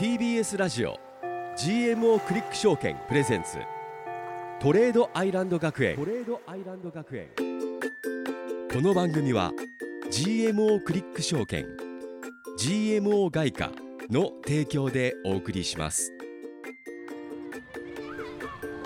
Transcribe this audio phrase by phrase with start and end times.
[0.00, 0.98] TBS ラジオ
[1.58, 3.58] GMO クリック証券プレゼンツ
[4.58, 5.94] トレードアイランド学園。
[5.94, 7.28] トレードアイランド学園。
[8.72, 9.52] この番組は
[10.10, 11.66] GMO クリック証券
[12.58, 13.72] GMO 外貨
[14.08, 16.10] の提供でお送りします。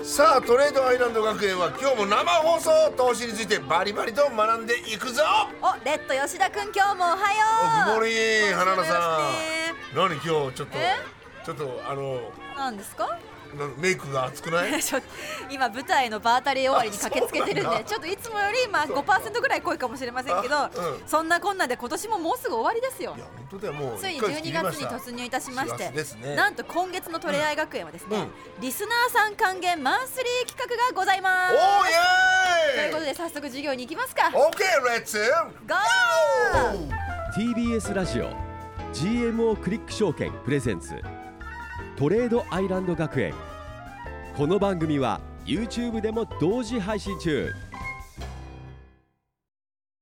[0.03, 5.23] さあトレードアイランド学園は今日も生放送投資についてバリバリと学んでいくぞ。
[5.63, 7.19] おレッド吉田くん今日もおはよ
[7.87, 7.93] う。
[7.93, 9.19] おグモリー花田さ
[9.51, 9.54] ん
[9.95, 10.97] 何今日ちょっとえ？
[11.45, 12.21] ちょっとあの
[12.57, 13.19] 何ですか？
[13.55, 14.73] なメイクが熱くない？
[15.49, 21.03] 今舞台の場当たり終わりに駆けつけてるんで ちょっといつもよりまあ5%ぐらい濃いかもしれませんけど、あうん。
[21.07, 23.15] そんなこんなで今年ももうすぐ終わりですよ。
[23.17, 24.99] いや本当だよもうついに一ヶ月切12りました。
[24.99, 26.35] 月に突入いたしまし4て月ですね。
[26.35, 28.33] なんと今月のトレアイ学園はですね、うん。
[28.61, 31.93] リスナーさん還元マンスリー企画がございまおすーイ
[32.81, 32.91] エーイ！
[32.91, 34.31] ということで早速授業に行きますか。
[34.35, 35.23] オッケーレッツ
[35.69, 38.44] ゴー！TBS ラジオ
[38.95, 40.95] GMO クリック証券プレゼンツ。
[41.97, 43.35] トレードアイランド学園。
[44.37, 47.53] この番組は YouTube でも同時配信中。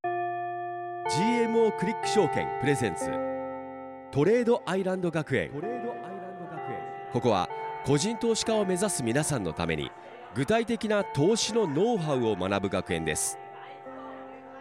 [0.05, 3.07] GMO クリック証券プレゼンツ。
[4.11, 5.53] トレードアイランド学園。
[7.15, 7.49] ここは
[7.87, 9.91] 個人投資家を目指す皆さんのために
[10.35, 13.39] 具体的な投資のノウハウを学ぶ学園です。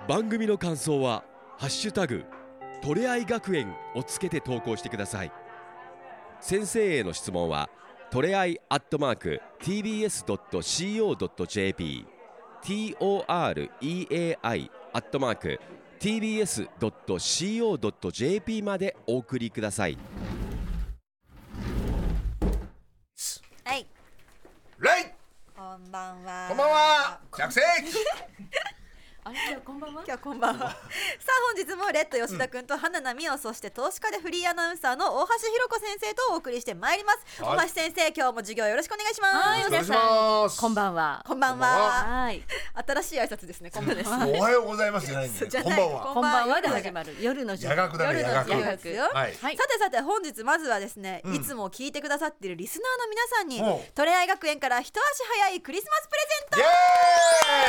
[0.08, 1.26] 番組の感想は
[1.60, 2.24] 「ハッシュタグ
[2.82, 5.32] トレアイ学園」をつけて投稿してください。
[6.40, 7.70] 先生への質問は
[8.10, 12.08] トレアイアットマーク TBS.CO.JP
[12.64, 15.60] TOREAI アットマーク
[16.00, 19.98] TBS.CO.JP までお送りください。
[23.64, 23.86] はい。
[24.80, 24.94] レイ。
[25.56, 26.48] こんばんは。
[26.50, 27.20] こんばんは。
[27.32, 27.64] 着席
[29.24, 30.04] あれ今日こんばんは？
[30.08, 30.70] 今日こんばんは。
[30.74, 30.76] さあ
[31.56, 37.58] 本日もレッド吉田君と花奈美桜そして投資家でフリーアナウンサーの大橋ひろ子先生とお送りしてまいります、はい。
[37.58, 39.36] 大橋先生今日も授業よろしくお願いします。
[39.36, 40.60] はいお願いします。
[40.60, 41.24] こんばんは。
[41.28, 42.24] こんばんこんばんは。
[42.24, 42.44] はい。
[42.88, 44.28] 新しい挨拶ですねこんばんは。
[44.28, 45.06] おはようございます。
[45.06, 46.02] じゃないこんばんは。
[46.02, 47.16] こんばんはで始まる。
[47.20, 49.38] 夜の時夜学だね夜の夜学授業ですよ、はい。
[49.40, 49.58] はい。
[49.58, 51.36] さてさて本日まずはですね、うん。
[51.36, 53.62] いつも聞いてくださっているリスナーの皆さんに
[53.94, 56.58] トレアイ学園から一足早いクリスマスプレゼント。
[56.58, 56.72] イエーイ。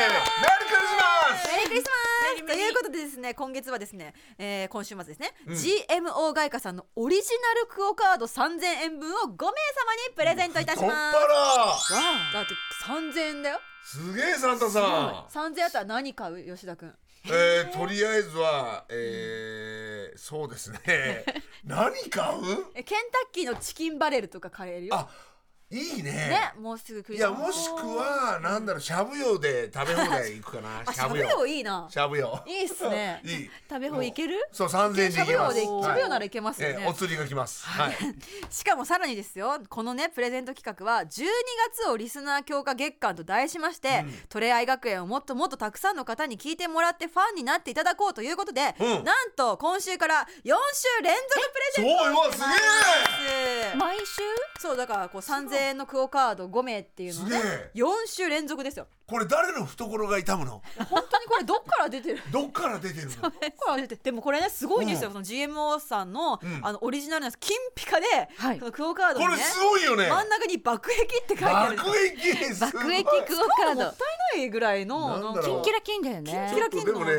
[0.09, 1.91] メリークリスマスメリークリスマ
[2.39, 5.55] スということでですね今月はですね、えー今週末ですね、うん。
[5.55, 7.23] GMO 外貨さんのオリジ
[7.55, 9.53] ナルクオカード3000円分を5名様に
[10.17, 11.93] プレゼントいたします。
[12.33, 12.55] だって
[12.87, 13.61] 3000円だよ。
[13.85, 15.27] すげえサンタさん。
[15.31, 16.55] 3000円あったら何買う？
[16.55, 16.95] 吉田君。
[17.25, 21.25] えー、とりあえずは、えー、そうですね。
[21.65, 22.67] 何買う？
[22.75, 24.95] えケンタッキーのチキンバレルとか買えるよ。
[24.97, 25.09] あ
[25.73, 26.13] いいね。
[26.13, 27.41] ねもうすぐクリいスマス。
[27.41, 30.83] やもしくはなんだろうしゃぶ用で食べ放題行くかな？
[30.87, 31.87] あしゃぶ用いいな。
[31.91, 33.21] しゃぶ用いいっすね。
[33.25, 33.51] いい。
[33.69, 34.37] 食べ放いける？
[34.53, 37.65] そう3000円でしゃぶ用行けますでしゃぶ用ならはいけますよね、えーお釣りが来ます。
[37.67, 37.97] はい。
[38.51, 41.07] しかもさらにですよこのねプレゼント企画は12
[41.81, 44.13] 月をリスナー強化月間と題しまして、うん。
[44.29, 49.05] トレアイ学園をもっともっとたくさんの方に聞いてもらってファンになっていただこうということで、うん。
[49.05, 50.55] なんと今週から4
[50.99, 52.39] 週連続プレゼントそうよす。
[52.39, 54.05] げます毎週？
[54.61, 57.71] そうだからこう3000円のクオカード5名っていうのをねすげえ。
[57.75, 60.63] 4週連続ですよこれ誰の懐が痛むの？
[60.89, 62.23] 本当にこれどっから出てる？
[62.33, 63.23] どっから出てるの？
[63.23, 65.13] どっから出てでもこれねすごいんですよ、うん。
[65.13, 66.61] その GMO さんの,、うん。
[66.63, 68.07] あのオリジナルの金ピカで、
[68.39, 68.59] はい。
[68.59, 70.09] そのクオカードにねこれすごいよね。
[70.09, 71.77] 真ん中に爆撃って書いてある。
[71.77, 72.61] 爆よ撃す。
[72.61, 73.83] ごい爆撃クオカード。
[73.83, 76.51] もったいないぐらいのキンキラキンだよね。
[76.55, 77.13] キラキンのでもね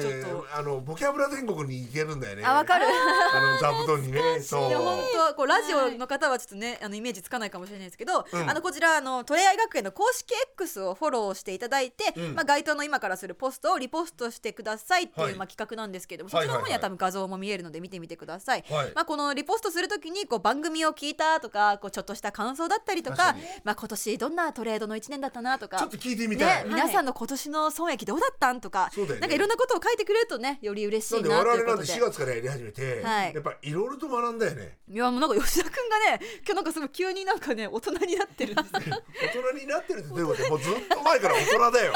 [0.56, 2.44] あのボキャブラ天国に行けるんだよね。
[2.44, 2.86] あわかる。
[2.88, 4.40] あの座布団にね。
[4.42, 4.70] そう。
[4.70, 8.50] で本当はこうラジオの方はちょっとねあのイメージつかないかもしれないですけど、うん。
[8.50, 11.83] あのこちらあのトレアイ学園の公式 X をフォローしていただいて、
[12.16, 12.36] うん。
[12.36, 15.36] まあ該当の今からするポストをリポストしてくださいっていう、はい。
[15.36, 18.64] まあ企画なんですけども、はいそちらの方には多分画像も見えるので見てみてください。
[18.70, 18.92] はい。
[18.94, 29.22] まあこのリポストするときにこう番組を聞いたとかこうちょっとした感想だったりとかまあ今年どんなトレードの一年だったなとかちょっと聞いてみたい、ね、皆さんの今年の損益どうだったんとか、そうだよね。
[29.22, 31.30] なんかいろんなことを書いてくれるとねより嬉しないんで。
[31.30, 33.34] な我々なんてということで4月からやり始めて、はい。
[33.34, 34.78] やっぱいろいろと学んだよね。
[34.90, 39.02] いやもうなんか吉田君がね今日なんかすごい急になんかね大人になってるんですよ。
[39.22, 40.50] 大人になってるってどういうこと？
[40.50, 41.94] もうずっと前から大人だよ。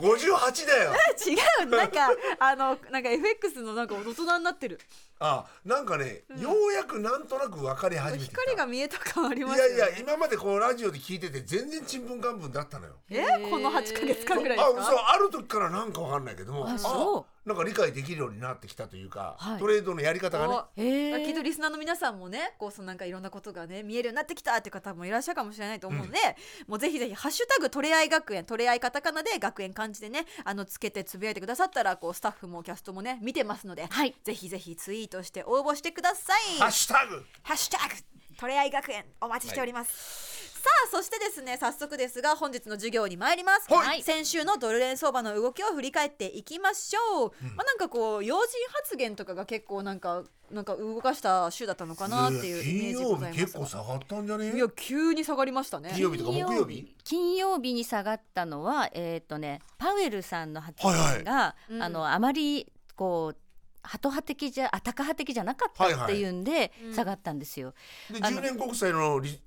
[0.00, 0.92] 58だよ。
[1.26, 4.78] 違うなんかあのなんか FX のなんか大人になってる。
[5.20, 9.78] あなんかね、ようやくなんとなく分かり始めて光が見えた感ありますね。
[9.78, 12.94] やいや今までこうラジオで聞いてて全然ちんぷんかんぷんだったのよ。
[13.10, 14.92] えこの8ヶ月間ぐらいあですか？
[14.92, 15.08] 嘘。
[15.10, 16.68] ある時からなんかわかんないけども。
[16.68, 19.58] あそなんか理解できるようになってきたというか、はい。
[19.58, 21.24] トレードのやり方がね。
[21.26, 26.18] きっとリスナーの皆さんもねこうそのなんかいろんなことがね見えるようになってきたっていう方もいらっしゃるかもしれないと思うので、
[26.66, 34.14] もうぜひぜひ「ハッシュタグトレアイ学園」トレアイカタカナで学園漢字でねあのつけてつぶやいてくださったらこうスタッフもキャストもね見てますので、はい。
[34.24, 36.58] ぜひぜひツイートして応募してください。
[36.58, 37.24] ハッシュタグ。
[37.42, 37.94] ハッシュタグ
[38.36, 40.53] トレアイ学園お待ちしております、さ
[40.86, 44.02] あそしてですね早速ですが本日の授業に参ります、はい。
[44.02, 54.52] 先週のドル円相場の動きを振り返っていきましょう、まあなんかこう要人発言とかが結構なんかなんか動かした週だったのかなっていうイメージございます金曜日結構下がったんじゃね？
[54.54, 55.90] いや急に下がりましたね。
[55.94, 56.94] 金曜日とか木曜日？
[57.02, 61.82] 金曜日に下がったのはえっ、とねパウエルさんの発言が、うん。
[61.82, 63.38] あのあまりこう
[63.82, 66.94] ハト派的じゃあタカ派的じゃなかったっていうんでうん。
[66.94, 67.74] 下がったんですよ。
[68.10, 69.40] であの10年国債の利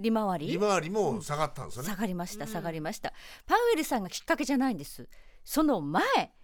[0.00, 0.46] 利回り？
[0.48, 1.88] 利回りも下がったんですよね。
[1.90, 2.50] 下がりましたうん。
[2.50, 3.12] 下がりました、
[3.46, 5.08] パウエルさんがきっかけじゃないんです。
[5.44, 6.02] その前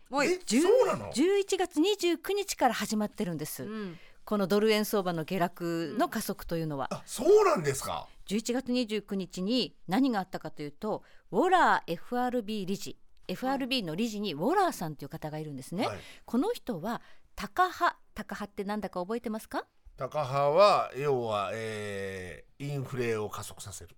[0.09, 3.99] もうえ10そうなの11月29日から始まってるんです、うん。
[4.25, 12.97] このドル円相場の下落の加速というのは、あそうなんですか？11月29日に何があったかというとウォラー FRB 理事。
[13.29, 15.99] FRB の理事にウォラーさんという方がいるんですね、はい。
[16.25, 17.03] この人は
[17.35, 17.97] タカ派。
[18.15, 19.67] タカ派ってなんだか覚えてますか？
[19.97, 23.97] 高派は要は、えー、インフレを加速させる。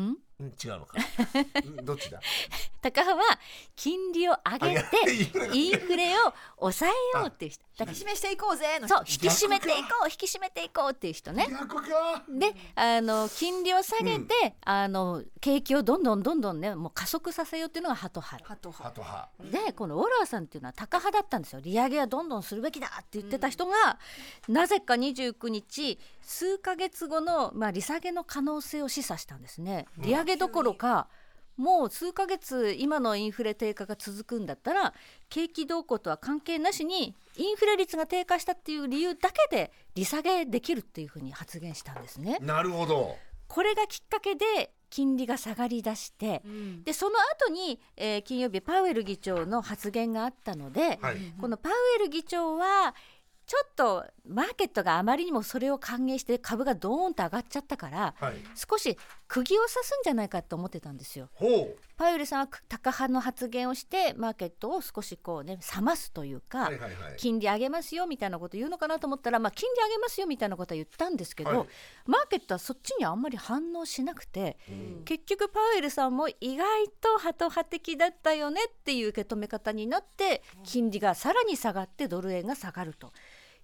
[0.00, 0.16] ん？
[0.44, 0.98] ん違うのか。
[1.60, 2.20] んどっちだ？
[2.80, 3.38] タカ派は
[3.76, 7.62] 金利を上げて インフレを抑えようっていう人。
[7.76, 11.46] だから示していこうぜのそう引き締めていこう引き締めていこうっていう人ね。
[11.50, 12.24] 逆か。
[12.28, 21.60] であの金利を下げて、あの景気をどんどんどんどんねもう加速させようっていうのがハト派ハト派ハト派でこのウォラーさんっていうのはタカ派だったんですよ。
[21.60, 23.98] 利上げはどんどんするべきだって言ってた人が、
[24.48, 29.86] なぜか29日数ヶ月後の、まあ、利下げの可能性を示唆したんですね。
[29.98, 31.08] 利上げどころか
[31.56, 34.94] もう数ヶ月今のインフレ低下が続くんだったら
[35.28, 42.38] 景気動向とは関係なしにインフレ率が低下したっていう理由だけで利下げできるっていうふうに発言したんですね。
[42.40, 43.16] なるほど。
[43.46, 46.84] これがきっかけで金利が下がりだして、うん。
[46.84, 51.16] でその後に、えー金曜日パウエル議長の発言があったので、はい。
[51.40, 52.94] このパウエル議長は
[53.50, 58.34] ちょっとマーケットがあまりにもそれを歓迎して株がドーンと上がっちゃったからはい。
[58.54, 61.30] 少し釘を刺すんじゃないかと思ってたんですよ。
[61.34, 67.16] ほパウエルさんはタカ派の発言をしてマーケットを少しこうね冷ますというか、うはいはいはい。
[67.16, 71.68] 金利上げますよみたいなこと言うのかなと思ったら、まあ、金利上げますよみたいなことは言ったんですけど、はい。
[72.06, 75.02] マーケットはそっちにあんまり反応しなくて、うん。
[75.04, 83.12] 結局パウエルさんも意外とハト派的だったよねっていう受け止め方になって金利がさらに下がってドル円が下がると。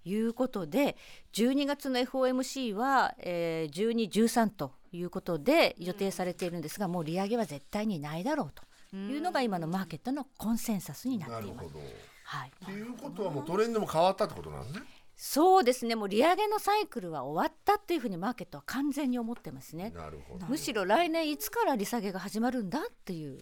[0.07, 0.97] いうことで
[1.33, 11.57] 12月の FOMC は、えー、12、13ということで予定されているんですが、もう利上げは絶対にないだろうというのが今のマーケットのコンセンサスになっています。
[11.57, 11.85] なるほど。
[12.25, 14.87] はい、っていうことはもうトレンドも変わったってことなんですね。
[15.17, 15.95] そうですね。
[15.97, 19.93] もう利上げのサイクルは終わったっていうふうにマーケットは完全に思ってますね。
[19.97, 20.47] なるほど。
[20.47, 23.41] むしろ来年いつから利下げが始まるんだっていう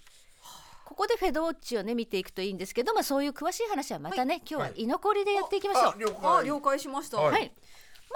[0.84, 5.84] ここでフェドウォッチをね見ていくといいんですけど、まあ、そういう詳しい話はまたね、今日は居残りでやっていきましょう。
[5.88, 6.38] あ了解。
[6.38, 7.32] あ了解しました、はい。
[7.32, 7.52] はい、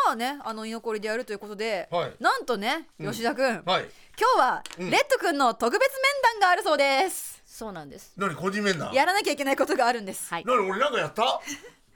[0.06, 2.12] まあねあの居残りでやるということで、はい。
[2.20, 3.10] なんとねうん。
[3.10, 3.62] 吉田くん、はい。
[3.64, 4.90] 今日はうん。
[4.90, 8.12] レッドくんの特別面談があるそうです、そうなんです。
[8.16, 8.92] 何個人面談？
[8.92, 11.40] やらなきゃいけないことがあるんです、はい、何俺なんかやった？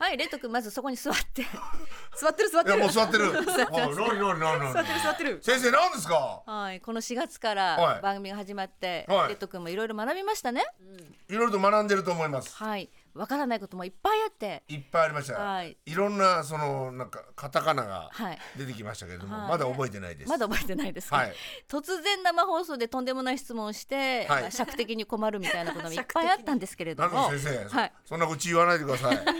[0.02, 1.46] はい、レッド君まずそこに座って。
[2.18, 2.82] 座ってる座っいやてる。
[2.82, 4.36] もう座ってる 座ってる。
[4.36, 5.38] 何座ってる。
[5.40, 6.42] 先生何ですか？
[6.44, 7.56] はい、この4月かはい。
[7.56, 9.28] ら番組が始まって、はい。
[9.28, 10.64] レッド君もいろいろ学びましたね。
[11.28, 12.52] いろいろと学んでると思います。
[12.56, 14.62] はい、わからないこともいっぱいあって。
[14.68, 15.76] いっぱいありました、はい。
[15.84, 18.38] いろんなそのなんかカタカナがはい。
[18.56, 19.48] 出てきましたけれども、はい。
[19.50, 20.28] まだ覚えてないです。
[20.28, 21.34] まだ覚えてないですか、はい。
[21.68, 24.42] 突然生放送でとんでもない質問をして、はい。
[24.42, 27.10] まあ尺的に困るみたいなことも いっぱいあったんですけれども。
[27.10, 29.16] か先生、はい、そんな口言わないでください。
[29.24, 29.32] ただ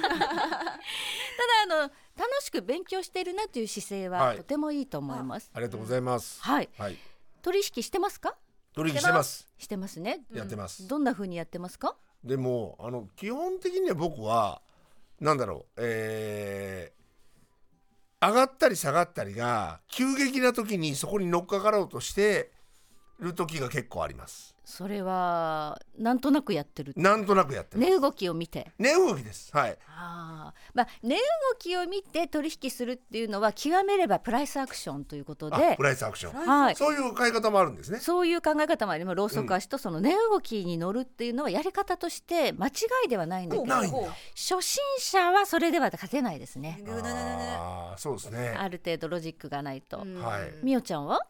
[1.64, 1.76] あの
[2.16, 4.37] 楽しく勉強しているなという姿勢ははい。
[4.37, 5.50] とてもいいと思います。
[5.54, 6.42] ありがとうございます。
[6.42, 6.99] はい、はい。
[7.42, 8.37] 取引してますか？
[8.75, 9.47] 取引してます。
[9.58, 10.20] してますね。
[10.32, 10.87] やってます。
[10.87, 11.97] どんな風にやってますか？
[12.25, 14.62] でもあの基本的には僕は
[15.21, 17.02] 何だろうえー
[18.25, 22.52] 上がったり下がったりが急激な時にそこに乗っかかろうとして
[23.19, 24.51] る時が結構あります。
[24.64, 26.92] それはなんとなくやってる。
[26.97, 28.71] なんとなくやってます値動きを見て。
[28.78, 31.21] 値動きですはいああ、まあ値動
[31.59, 36.76] きを見て取引するっていうのは極めればプライスアクションということあでプ、ライスアクションはい。
[36.76, 39.16] そういう買い方もあるんですねそういう考え方もあります。
[39.16, 42.71] ローソク足とその値動きに乗るっていうのはやり方として間違
[43.07, 43.99] いではないんだけど、ないんだ
[44.35, 46.83] 初心者はそれでは勝てないですね。
[46.87, 49.99] ああそうですねある程度ロジックがないと。
[49.99, 51.21] うんはいみおちゃんは？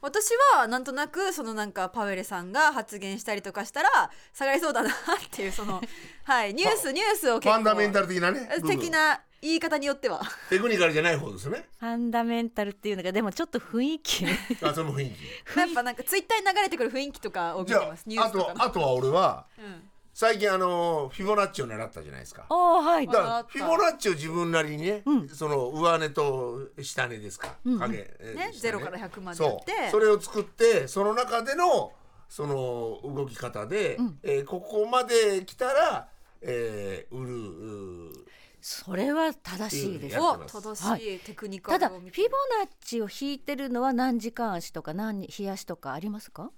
[0.00, 3.88] 私はなんとなくそのなんかパウエルさんが発言したりとかしたら
[4.32, 4.92] 下がりそうだなっ
[5.30, 5.80] ていうその
[6.24, 10.20] はいニュースニュースをファンダメンタルル的なね的な言い方によっては。
[10.50, 11.68] テクニカルじゃない方ですよね。
[11.78, 14.24] ファンダメンタルっていうのがでもちょっと雰囲気。
[14.62, 15.58] あその雰囲気。
[15.58, 18.58] やっぱなんかツイッターに流れてくる雰囲気とかを見じゃてますニュああースとかの。
[18.58, 22.44] とあとは俺はうん最近あのフィボナッチを習ったじゃないですか。
[22.48, 23.06] ああはい。
[23.06, 25.28] だフィボナッチを自分なりにね、うん。
[25.28, 29.72] その上根と下根ですか、うん影、えーね下根0から100までやって。
[29.82, 31.92] そうそれを作ってその中での
[32.28, 34.18] その動き方で、うん。
[34.24, 36.08] えーここまで来たら、
[36.42, 38.12] えー、売るうー
[38.60, 40.16] それは正しいです。
[40.16, 40.60] やっておます。
[40.60, 42.10] 正しいテクニカただフィボ
[42.58, 46.50] ナッチを引いてるのは何時間足とか何日足とかありますか？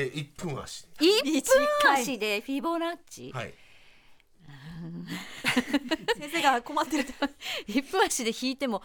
[0.00, 3.32] えー、1分足一分足でフィボナッチ？
[3.34, 3.52] はい。
[6.16, 7.08] 先生が困ってる
[7.66, 8.80] 一分足で引いても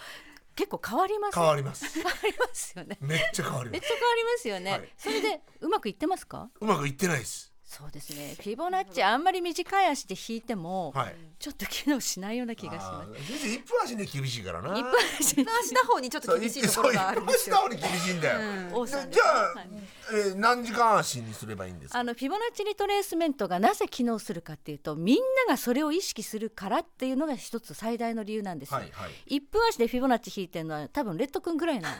[0.55, 1.37] 結構変わります？
[1.37, 1.85] 変わります。
[1.93, 2.97] 変わりますよね。
[2.99, 3.71] めっちゃ変わります。
[3.73, 4.89] めっちゃ変わりますよね、はい。
[4.97, 6.49] それでうまくいってますか？
[6.59, 8.35] うまくいってないですそうですね。
[8.35, 11.15] フィボナッチあんまり短い足で引いても、はい。
[11.39, 13.27] ちょっと機能しないような気がします。
[13.27, 14.77] 先生1分足ね厳しいからな。
[14.77, 17.55] 一分足一分足打法にちょっと厳しいところがあるんですよ。
[17.55, 18.39] 一分足打法に厳しいんだよ、
[18.79, 18.87] うん。
[18.87, 19.67] じゃあ、はい。
[20.13, 21.99] えー何時間足にすればいいんですか？
[21.99, 29.11] あのフィボナッチリトレースメントがなぜ機能するかっていうとみんながそれを意識するからっていうのが一つ最大の理由なんですよ、はいはい。
[29.25, 31.95] 一分足でフィボナッチ引いてるのは多分レッド君ぐらいなの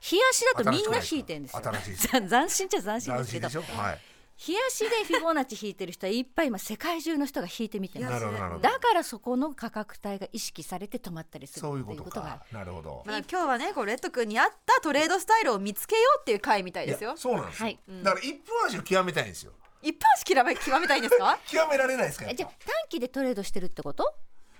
[0.00, 1.62] 日足だとみんな引いてるんですよ。
[1.64, 3.48] 新しいですざ斬新っちゃ斬新ですけど。
[3.48, 3.62] でしょ？
[3.62, 3.98] はい
[4.36, 8.24] 日足でフィボナッチ引いてる人はいっぱい今世界中の人が引いてみてます。
[8.60, 12.46] だからそこの価格帯が意識されて止まったりするそういうことっていうことがか。
[12.50, 13.02] なるほど。
[13.06, 17.14] まあ、今日はねこうレッド君に合ったトレードスタイルを見つけようっていう回みたいですよ。
[17.16, 17.78] そうなんですよ、はい。
[18.02, 19.52] だから1分足を極めたいんですよ。
[19.82, 21.38] 一分足極め極めたいんですか？
[21.46, 24.12] 極められないですかじゃあ短期でトレードしてるってこと？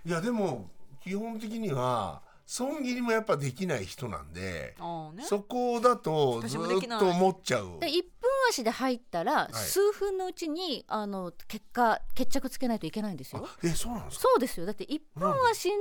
[0.04, 0.70] いやでも
[1.02, 4.74] 基本的には損切りもやっぱできない人なんで
[5.14, 5.24] ね。
[5.24, 6.98] そこだとず私もできない。
[6.98, 7.78] っと思っちゃう。
[7.80, 13.46] で1分足で入ったらい数分のうちにあの結果決着つけないといけないんですよ。
[13.62, 15.76] えそうなんですかそうですよだって1分足の、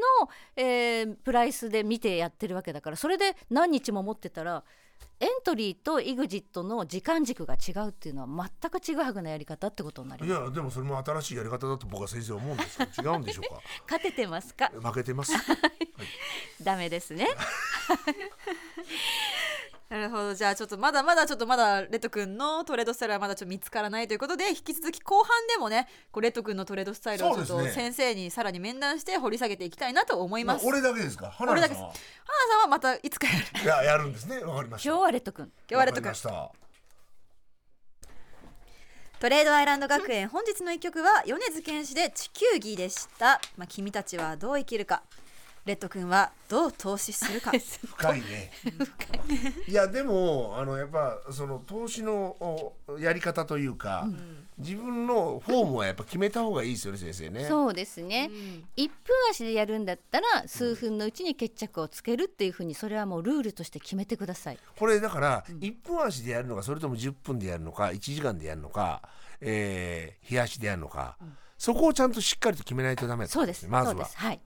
[0.55, 4.63] えープライスで見てやってるわけだからそれで何日も持ってたら
[5.19, 10.45] エントリーと EXIT の時間軸が違うっていうのは全くちぐはぐなやり方ってことになりますい。
[10.45, 15.45] やでもそれも新しいやり方だと僕は先生は思うんですけど違うんでしょうか勝ててますか負けてますはい
[16.63, 17.27] ダメですね。
[19.91, 20.33] なるほど。
[20.33, 30.65] じゃあちょっとまだまだちょっとまだレッド君のトレードスタイルはまだちょっと見つからないということで引き続き後半でもねこうレッド君のトレードスタイルをちょっと先生にさらに面談して掘り下げていきたいなと思います。
[30.65, 31.29] 俺だけですか？
[31.29, 31.81] 花俺だけです。
[31.81, 31.93] 田さんは
[32.23, 33.39] 花さんはまたいつかやる。
[33.63, 34.39] いややるんですね。
[34.39, 34.89] わかりました。
[34.89, 35.45] 今日はレッド君。
[35.45, 36.13] 今日はレッド君
[39.19, 45.03] トレードアイランド学園本日の一曲は米津玄師で地球儀でした、まあ、君たちはどう生きるか
[45.65, 47.51] レッド君はどう投資するか。
[47.85, 48.51] 深いね。
[49.67, 49.73] い。
[49.73, 54.07] やでもあのやっぱその投資のおやり方というか、
[54.57, 57.45] 自分のフォームはやっぱ決めた方がいいですよね先生ね。
[57.47, 58.31] そうですね、
[58.75, 64.59] 1分足でやるんだったら数分のうちに決着をつけるっていうふうにそれはもうルールとして決めてください。
[64.77, 69.03] これだから1分足でやるのかそれとも10分でやるのか1時間でやるのか、
[69.39, 71.17] えー、日足でやるのか、
[71.59, 73.67] そこをちゃんとしっかりと決めないとダメだそうです。
[73.67, 73.93] まずは。
[73.93, 74.17] そうです。
[74.17, 74.41] はい。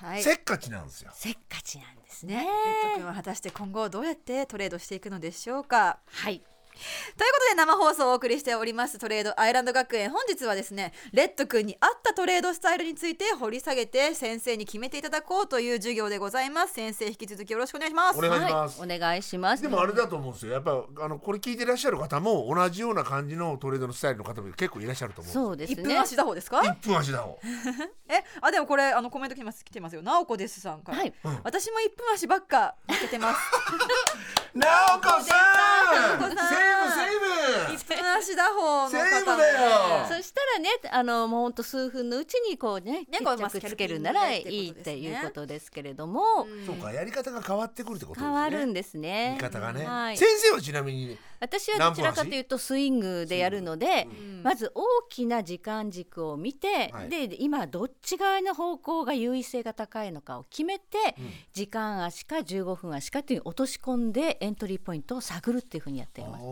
[0.00, 2.44] はいせっかちなんですよせっかちなんですねね。
[2.44, 5.98] レッド君は果たして今後どうやってトレードしていくのでしょうか？
[6.06, 6.42] はい。
[7.16, 10.10] ということで生放送をお送りしておりますトレードアイランド学園。
[10.10, 16.74] 本日はですねレッド君に合ったトレードスタイルについて掘り下げて先生に決めていただこうという授業でございます。
[16.74, 18.18] 先生引き続きよろしくお願いします。
[18.18, 18.80] お願いします。
[18.80, 19.62] はい、お願いします。
[19.62, 20.52] でもあれだと思うんですよ。
[20.52, 25.82] やっぱあのこれ聞いてらっしゃる方も同じような感じのトレードのスタイルの方も結構いらっしゃると思う1そうですね。
[25.82, 26.00] 分。
[26.00, 27.38] 足打法ですか？1分足だを
[28.08, 29.64] えあでもこれあのコメント来てます。
[29.64, 30.02] 来てますよ。
[30.02, 30.80] なおこですさん。
[30.82, 31.12] から、はい。
[31.44, 33.40] 私も1分足ばっか負けてます。
[34.54, 35.34] なおこさ
[36.16, 40.06] んセーブセー1分足打法のセーブ方だよ。
[40.08, 48.26] そしたらね、あのもう本当数分のうちにこうね、ねこうまあ決着つけるならいいっていうことですけれども、ブそうかやり方が変わってくるってことですね。
[48.26, 49.36] 変わるんですね。
[49.40, 50.16] 言い方がね、はい。
[50.16, 54.42] 先生はちなみに私はどちらかというとスイングでやるので、ん。
[54.42, 57.08] まず大きな時間軸を見て、はい。
[57.08, 60.98] で今どっち側の方向が優位性が高いのかを決めて、
[61.52, 66.44] 時間足か15分足かという落とし込んでエントリーポイントを探るっていうふうにやっています。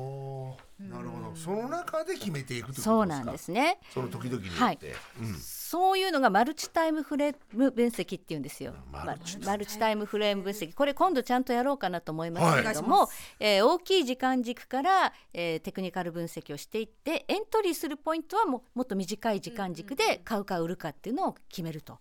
[0.81, 1.37] なるほど。
[1.37, 2.85] その中で決めていくってことですか？
[2.85, 3.79] そうなんですね。
[3.93, 4.79] その時々によって、はい。
[5.21, 5.35] うん
[5.71, 8.73] そういうのがマルチタイムフレーム分析っていうんですよ。
[8.91, 10.73] マルチまマルチタイムフレーム分析。
[10.73, 21.99] これ今度ちゃんとやろうかなと思いますけれどはいも、えー大きい時間軸から、えーテクニカル分析をしていって、エントリーするポイントはももっと短い時間軸で買うか売るかっていうのを決めると。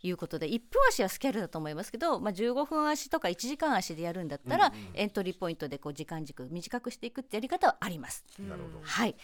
[0.00, 8.24] いうことで1分足はスキャルだと思いますけど、まあ、15分足とか1時間足でやるんだったら、エントリーポイントでこう時間軸短くしていくってやり方はあります。
[8.38, 9.16] なるほどはい、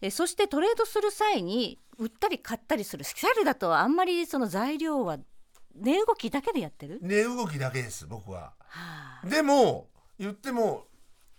[0.00, 5.18] えそしてトレードする際に売ったり買ったりするスキャルだとあんまりその材料は
[5.74, 8.52] 値動きだけでやってる、値動きだけです僕は。
[8.68, 9.88] はでも
[10.18, 10.86] 言っても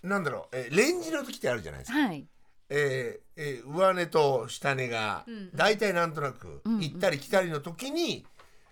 [0.04, 1.98] なんだろうえレンジの時ってあるじゃないですか。
[2.00, 2.28] あはい。
[2.70, 5.50] えーえー上値と下値がうん。
[5.56, 6.80] 大体なんとなくうん。
[6.80, 8.26] 行ったり来たりの時に、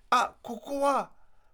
[0.10, 1.12] あここは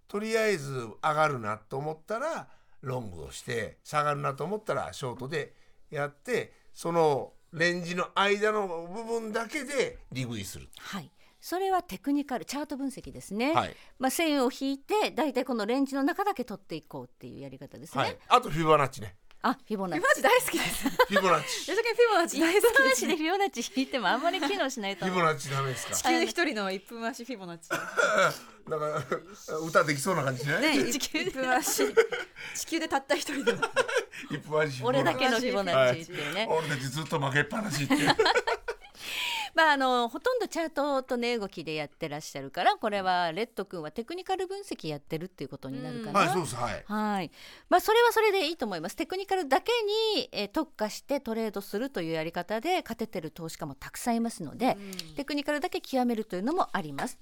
[0.07, 2.47] とりあえず上がるなと思ったら
[2.81, 5.53] ロングをして下がるなと思ったらショートで
[5.89, 10.67] やってそのレンジの間の部分だけで利食いする。
[10.79, 11.11] はい。
[11.41, 13.75] それはテクニカルチャート分析ですね、はい。
[13.97, 20.05] まあ、線を引いてだいたいこのレンジの中だけ取っていこうっていうやり方ですね、はい、あとフィボナッチねあフィボナッチ。
[20.05, 20.89] フィボナッチ大好きです。
[20.89, 21.47] フィボナッチ。
[21.65, 25.05] 吉田君フィボナッチ大好き一です足でフィボナッチ引いてもあんまり機能しないと。
[25.05, 25.95] フィボナッチダメですか？
[25.95, 27.69] 地球で一人の一分足フィボナッチ。
[27.69, 27.77] だ
[28.77, 30.99] から歌できそうな感じねね 一
[31.31, 31.83] 分足。
[32.55, 33.57] 地球でたった一人の
[34.29, 37.95] 一分足俺だけのフィボナッチっていうね、俺たちずっと負けっぱなしって
[39.55, 46.55] まああのほとんどチャートと値動きでやってらっしゃるからこれはレッド君はテクニカル分析やってるっていうことになるかな、はいそうです。
[46.55, 46.83] はい。
[46.85, 47.31] はい、
[47.69, 48.95] まあそれはそれでいいと思います。
[48.95, 49.71] テクニカルだけ
[50.15, 54.77] に、えー特化してトレードするというやり方で勝ててる投資家もたくさんいますので、
[55.15, 57.17] テクニカルだけ極めるというのもあります。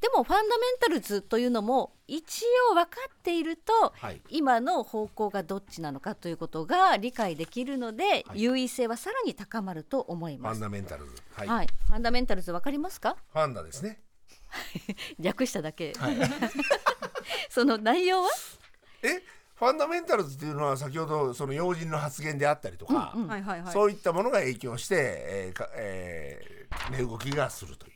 [0.00, 4.20] でもファンダメンタルズというのも一応分かっていると、はい。
[4.28, 10.60] 今の方向がどっちなのかということが理解できるので、優位性はさらに高まると思いファンます。
[10.60, 11.12] ダメンタルズ。
[11.34, 13.16] はい、はい、ファンダメンタルズ分かりますか？
[13.32, 14.00] ファンダですね。
[15.18, 15.92] 略しただけ。
[15.94, 16.16] はい。
[17.50, 18.28] その内容は？
[19.02, 19.22] え？
[19.56, 23.28] ファンダメンタルズっていうのは先ほどその要人の発言であったりとか、うんうん。
[23.28, 23.72] はいはいはい。
[23.72, 27.92] そういったものが影響して、えーかえー値動きがするという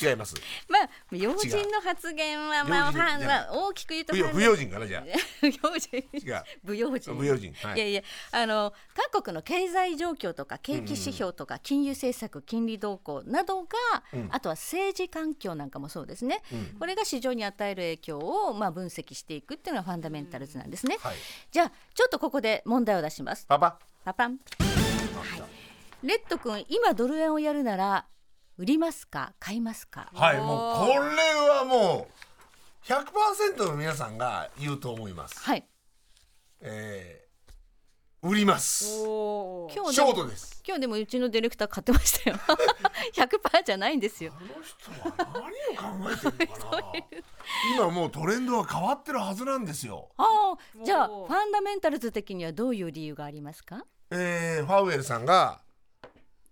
[0.00, 0.34] 違います。
[0.68, 5.04] まあ要人の発言はまあファンは大きく言うと不要不要人かなじゃ
[5.40, 6.44] 不要人違う。
[6.64, 7.12] 不用心。
[7.12, 7.76] あ不要人はい。
[7.76, 8.02] いやいや
[8.32, 13.68] あの韓国の経済状況とか景気指標とか金融政策金利動向などが、
[14.12, 14.28] うん。
[14.30, 16.76] あとは政治環境なんかもそうですね、うん。
[16.78, 21.16] これが市場に与える影響をまあ分析していくっていうのがファンダメンタルズなんですね、はい。
[21.50, 24.38] じゃあちょっとここで問題を出しますパパパパン
[26.02, 28.06] レッド君今ドル円をやるなら
[28.60, 29.32] 売りますか？
[29.40, 30.10] 買いますか？
[30.12, 31.00] はいもうこれ
[31.48, 35.66] はもう100%の皆さんが言うと思います、はい。
[36.60, 37.30] えー
[38.22, 38.84] 売ります。
[39.02, 40.62] 今日でもートです。
[40.62, 42.36] 今日でもうちのディレクター買ってましたよ。
[43.16, 44.32] 100%じゃないんですよ。
[44.32, 46.92] この人は何を考えてるのかな？
[47.76, 50.10] 今もうトレンドは変わってるはずなんですよ。
[50.18, 53.86] ああじゃあファンダメンタルズ的にはどういう理由がありますか？
[54.10, 55.62] えーファウエルさんが、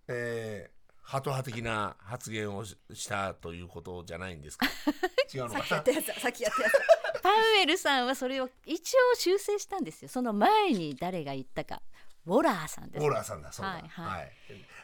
[0.06, 0.77] えー、
[1.10, 4.66] ハト派的な発言をししたということじゃないんですか？
[5.34, 6.14] 違うのさっきやったやつだ。
[6.20, 6.72] さっきやったやつ。
[7.22, 10.10] パウエルさんはそれを一応修正したんですよ。
[10.10, 11.80] その前に誰が言ったか。
[12.26, 13.02] ウォラーさんです。
[13.02, 13.70] オーラーさんだそうだ。
[13.72, 14.32] はいはい。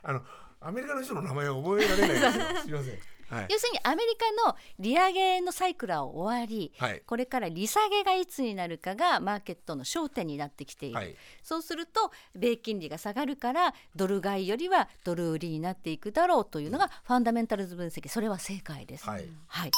[0.03, 0.23] あの
[0.61, 2.33] アメリカの人の名前を覚えられないですよ。
[2.63, 2.99] すいません
[3.35, 3.47] はい。
[3.51, 7.03] 要するにアメリカの利上げのサイクルは終わり、はい。
[7.07, 11.17] これから利下げがいつになるかがマーケットの焦点になってきている、はい。
[11.43, 18.09] そうすると米金利が下がるからドル買いよりはドル売りになっていくだろうというのがファンダメンタルズ分析。
[18.09, 19.09] それは正解です。
[19.09, 19.29] はい。
[19.49, 19.71] はい。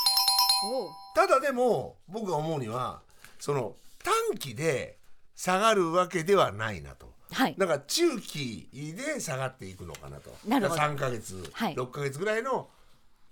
[1.15, 3.01] ただでも僕が思うには
[3.39, 4.97] その短期で
[5.35, 7.15] 下がるわけではないなと。
[7.33, 7.55] はい。
[7.59, 10.35] だから中期で下がっていくのかなと。
[10.47, 10.81] なるほど。
[10.81, 11.75] 3ヶ月、はい。
[11.75, 12.69] 6ヶ月ぐらいの。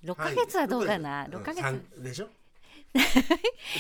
[0.04, 1.28] 6ヶ月はどうかな、はい。
[1.30, 2.28] 6ヶ月、三でしょ
[2.94, 3.00] ?3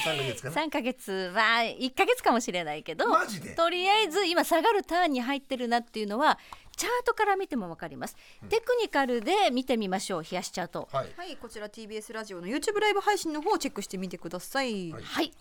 [0.04, 1.42] ヶ月かな？3ヶ月は
[1.78, 3.54] 1ヶ月かもしれないけどマジで？
[3.54, 6.38] とりあえず今下がるターンに入ってるなっていうのは
[6.76, 8.16] チャートから見ても分かります、
[8.48, 10.88] テクニカルで見てみましょう冷やしチャート。
[10.92, 11.08] はい。
[11.16, 15.02] はいこちら TBS ラジオの YouTube ライブ配信の方をチェックしてみてください、はい。
[15.02, 15.32] はい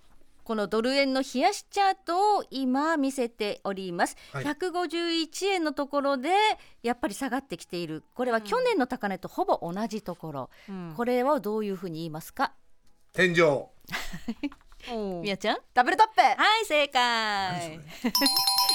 [0.44, 4.44] このドル円の冷やしチャートを今見せております、はい。
[4.44, 6.30] 151円のところで
[6.82, 8.04] やっぱり下がってきている。
[8.14, 10.94] これは去年の高値とほぼ同じところ、うん。
[10.96, 12.54] これはどういうふうに言いますか？
[13.14, 13.42] 天井。
[15.22, 15.58] みやちゃん？
[15.74, 16.22] ダブルトップ。
[16.22, 17.80] はい正解。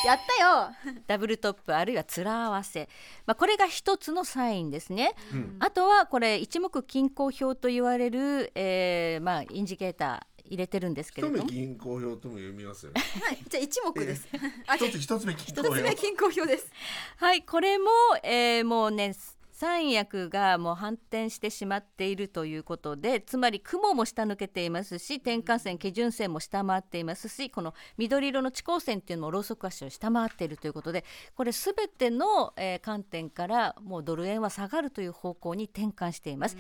[0.07, 0.71] やったよ。
[1.09, 2.89] ダブルトップあるいは面合わせ、
[3.27, 5.57] まあ、これが一つのサインですね、うん。
[5.59, 13.01] あとはこれ一目均衡表と言われる、えーまあ、インジケーター入れてるんですけれ一目ども均衡表とも読みますよね。
[13.23, 13.39] はい。
[13.49, 14.29] じゃあ一目です。
[14.67, 15.97] あ一つ一つ目均衡一つ目表。
[15.97, 16.71] 均衡表です。
[17.17, 17.43] はい。
[17.43, 17.87] これも、
[18.23, 19.15] えーもうね
[19.61, 36.57] 三役がもう反転してしまっているということでつまり雲も下抜けていますし転換線基準線も下回っていますしこの緑色の地高線っていうのもローソク足を下回っているということでこれすべての、えー観点からもうドル円は下がるという方向に転換しています、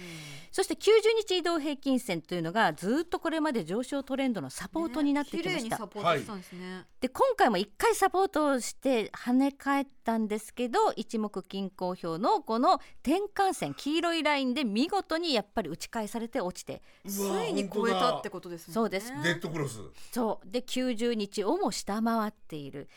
[0.50, 0.88] そして90
[1.26, 18.74] 日移動平均線というのがずっとこれまで上昇トレンドのサポートになってきました、綺麗にサポートしたんですね、で今回も1回サポートをして跳ね返ったんですけど一目均衡表のこの転換線黄色いラインで見事にやっぱり打ち返されて落ちてついに超えたってことですね。
[18.74, 19.80] そうですデッドクロス。
[20.12, 20.50] そう。
[20.50, 22.88] で90日をも下回っている。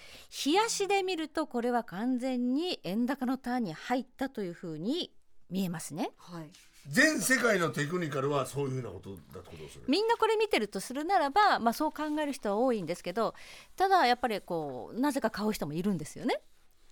[0.45, 5.11] 冷やしで見るとこれは完全に円高のターンに入ったというふうに
[5.49, 6.11] 見えますね。
[6.17, 6.49] はい。
[6.87, 13.35] 全世界のテクニカルはそういうふうなことだってことですねみんなこれ見てるとするならば、まあ、そう考える人は多いんですけど
[13.75, 16.41] ただやっぱりこうなぜか買う人もいるんですよね。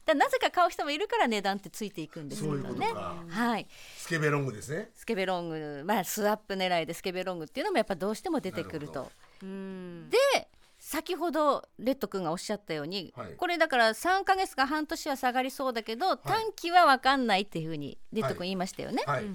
[0.05, 2.87] だなぜか買う人もいるから値段ってついていくんですそういうけどね。
[2.87, 3.23] ことか。
[3.29, 4.89] はい、スケベロングですね。
[4.95, 9.11] スケベロング、まあ、スワップ狙いでスケベロングっていうのもやっぱどうしても出てくると。
[9.43, 10.09] うん。
[10.09, 10.17] で
[10.79, 13.33] 先ほどレッド君がおっしゃったように、はい。
[13.33, 19.03] これだから3ヶ月か半年は下がりそうだけど、短期は分かんないっていうふうにレッド君言いましたよね。
[19.05, 19.25] はい、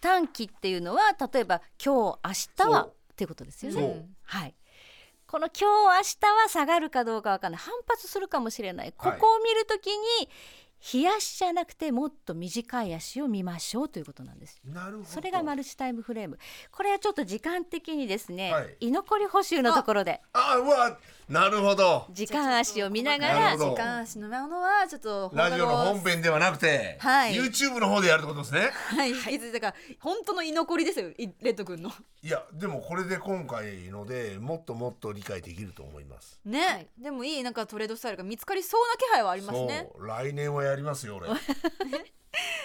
[0.00, 2.18] 短期っていうのは例えば今日
[2.60, 4.08] 明日はっていうことですよね。
[4.24, 4.54] はい。
[5.28, 7.60] この今日明日は下がるかどうかわかんない。
[7.60, 8.94] 反発するかもしれない。
[8.96, 10.28] ここを見るときに
[10.80, 14.58] 日足じゃなくてもっと短い足を見ましょうということなんです。
[14.64, 15.04] なるほど。
[15.04, 16.38] それがマルチタイムフレーム。
[16.72, 18.76] これはちょっと時間的にですね、はい。
[18.80, 20.22] 居残り補修のところで。
[20.32, 22.06] あうわなるほど。
[22.10, 23.34] 時間足を見ながら。
[23.34, 23.70] なるほど。
[23.70, 27.34] 時間足のものはちょっとラジオの本編ではなくて、はい。
[27.34, 28.70] YouTube の方でやるってことですね。
[28.72, 31.90] はい、引き続きだから本当の居残りですよいレッド君の。
[32.22, 36.40] いやでもこれで今回のでもっともっと理解できると思います。
[36.46, 36.88] ね、はい。
[36.98, 39.90] でもいいなんかトレードスタイルが見つかりそうな気配はありますね。
[39.94, 40.06] そう。
[40.06, 41.28] 来年はやりますよ俺。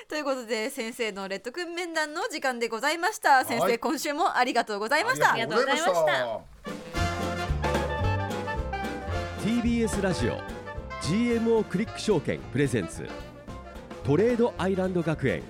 [0.08, 3.43] ということで先生のレッド君面談の時間でございました。
[3.43, 3.80] 先生はい。
[3.80, 5.34] 今週もありがとうございました。
[5.34, 7.33] ありがとうございました
[9.44, 10.38] TBS ラジオ
[11.02, 13.06] GMO クリック証券プレゼンツ
[14.06, 15.44] トレードアイランド学園。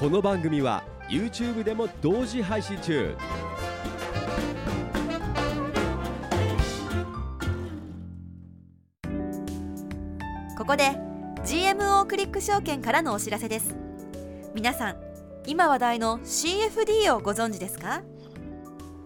[0.00, 3.16] この番組は YouTube でも同時配信中。
[10.56, 10.98] ここで
[11.44, 13.76] GMO クリック証券からのお知らせです。
[14.56, 14.96] 皆さん
[15.46, 18.02] 今話題の CFD をご存知ですか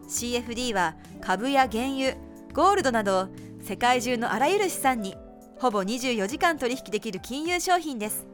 [0.08, 2.16] ？CFD は株や原油
[2.54, 3.28] ゴールドなど
[3.62, 5.16] 世界中のあらゆる資産に
[5.58, 8.26] ほぼ24時間取引できる金融商品です。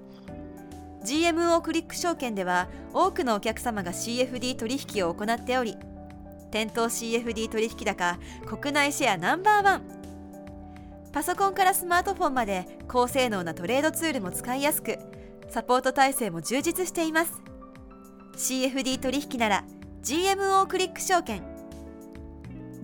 [1.04, 5.76] GMO クリック証券では多くのお客様が CFD 取引を行っており
[6.50, 9.82] 店頭 CFD 取引高国内シェアナンバーワン。
[11.12, 14.98] パソコンからスマートフォンまで高性能なトレードツールも使いやすく
[15.50, 17.42] サポート体制も充実しています。
[18.36, 19.64] CFD 取引なら
[20.02, 21.58] GMO クリック証券。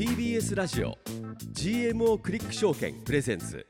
[0.00, 0.96] TBS ラジオ
[1.52, 3.66] GMO クリック証券プレゼンツ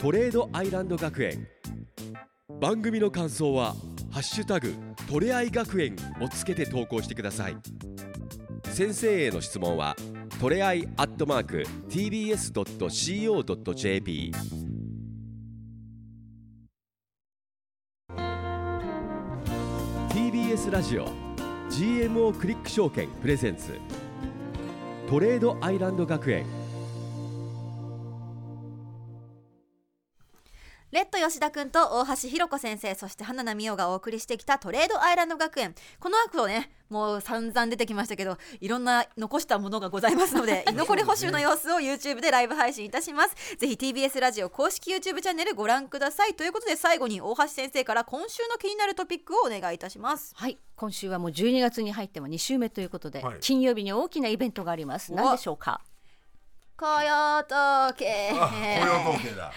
[0.00, 1.48] トレードアイランド学園。
[2.60, 3.74] 番組の感想は
[4.12, 4.72] 「ハッシュタグ
[5.10, 7.56] トレアイ学園」をつけて投稿してください。
[8.66, 9.96] 先生への質問は
[10.40, 12.52] トレアイアットマーク TBS.CO.JP
[20.08, 21.08] TBS ラジオ
[21.68, 23.72] GMO クリック証券プレゼンツ。
[25.08, 26.57] トレードアイランド学園。
[30.90, 35.74] レッド吉田くんと大橋ひろ子先生そして花奈美桜がお送りしてきたトレードアイランド学園。
[36.00, 43.56] この後ねもう散々出てきましたけどいろんな残したものがございますので 居残り補修の様子を YouTube でライブ配信いたします。
[43.58, 46.32] ぜひ TBS ラジオ公式 YouTube チャンネルご覧ください。
[46.34, 50.32] ということで最後に大橋先生から今週の気になるトピックをお願いいたします。
[50.36, 50.58] はい。
[50.74, 53.40] 今週はもう12月に入っても2週目ということで、はい。
[53.40, 55.12] 金曜日に大きなイベントがあります。
[55.12, 55.82] お何でしょうか？
[56.78, 58.30] 雇用統計。
[58.32, 59.52] あ雇用統計だ。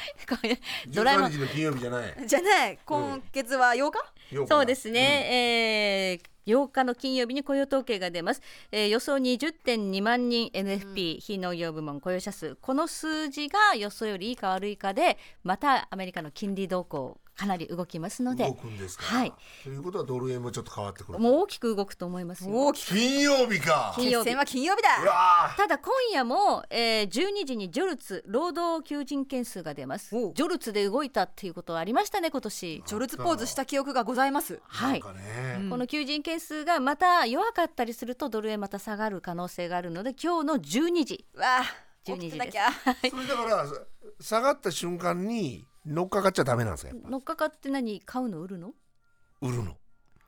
[0.88, 2.16] ドラえも13ん金曜日じゃない。
[2.26, 2.80] じゃない。
[2.84, 10.50] 今月は8日、よそうですね、えー8日の金曜日に雇用統計が出ます、えー予想20.2万人。
[10.52, 12.02] NFP、非農業部門。
[12.02, 12.56] 雇用者数。
[12.56, 18.46] この数字が予想よりいいか悪いかでまたアメリカの金利動向かなり動きますので。
[18.46, 19.04] 動くんですか。
[19.04, 19.34] はい。
[19.64, 22.56] ということはドル円もちょっと変わってくるもう大きく動くと思いますよ。
[22.56, 22.90] 大きく。
[22.90, 23.94] 金曜日か。
[23.96, 24.26] 金曜日。
[24.26, 30.12] 決戦は金曜日うだわただ今夜も、えー、12時にジョルツ労働求人件数が出ます。
[30.12, 32.84] ジョルツで動いたっていうことはありましたね今年。
[32.86, 34.56] ジョルツポーズした記憶がございます。
[34.56, 35.00] ーはい。
[35.00, 41.26] なんかね、この求人件数がまた弱かったりするとドル円また下がる可能性があるので今日の12時。
[41.36, 41.64] わあ
[42.06, 42.70] 12時起きてなきゃ。
[43.10, 43.74] それだからさ
[44.20, 48.74] 下がった瞬間に乗っかかっちゃダメなんですか乗っかかって何買うの売るの？
[49.42, 49.76] 売るの。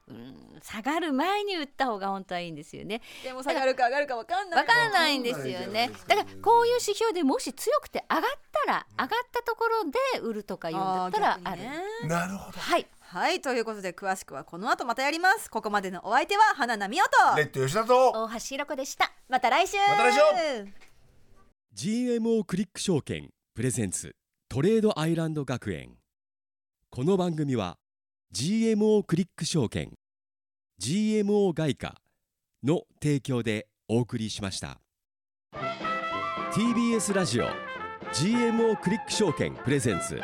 [0.06, 3.02] うん下がる前に売った方が本当はいいんですよね。
[3.24, 5.92] でも下がるか上がるかわかんないわからないんですよね。
[6.08, 8.32] だからこういう指標でもし強くて上がっ
[8.66, 11.62] たら上がったところで売るとかいうんだったらある、
[12.08, 12.60] なるほど。
[12.60, 12.88] はい。
[13.00, 15.50] はいということで詳しくはこの後またやります。
[15.50, 17.38] ここまでのお相手は花奈美音と。
[17.38, 18.12] レッド吉田と。
[18.12, 19.10] 大橋ひろ子でした。
[19.30, 19.78] また来週。
[19.78, 20.20] また来週。
[21.76, 24.16] GMO クリック証券プレゼンツ
[24.54, 25.96] トレードアイランド学園。
[26.92, 27.80] この番組は
[28.36, 29.94] GMO クリック証券
[30.80, 31.96] GMO 外貨
[32.64, 34.80] の提供でお送りしました。
[36.54, 37.48] TBS ラジオ
[38.14, 40.22] GMO クリック証券プレゼンツ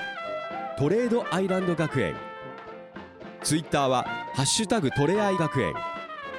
[0.78, 2.16] トレードアイランド学園。
[3.42, 4.04] ツイッターは
[4.38, 5.74] 「ハッシュタグトレアイ学園」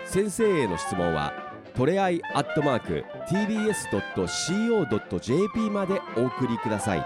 [0.07, 1.33] 先生への質問は
[1.74, 7.05] トレアイアットマーク TBS.CO.JP までお送りください。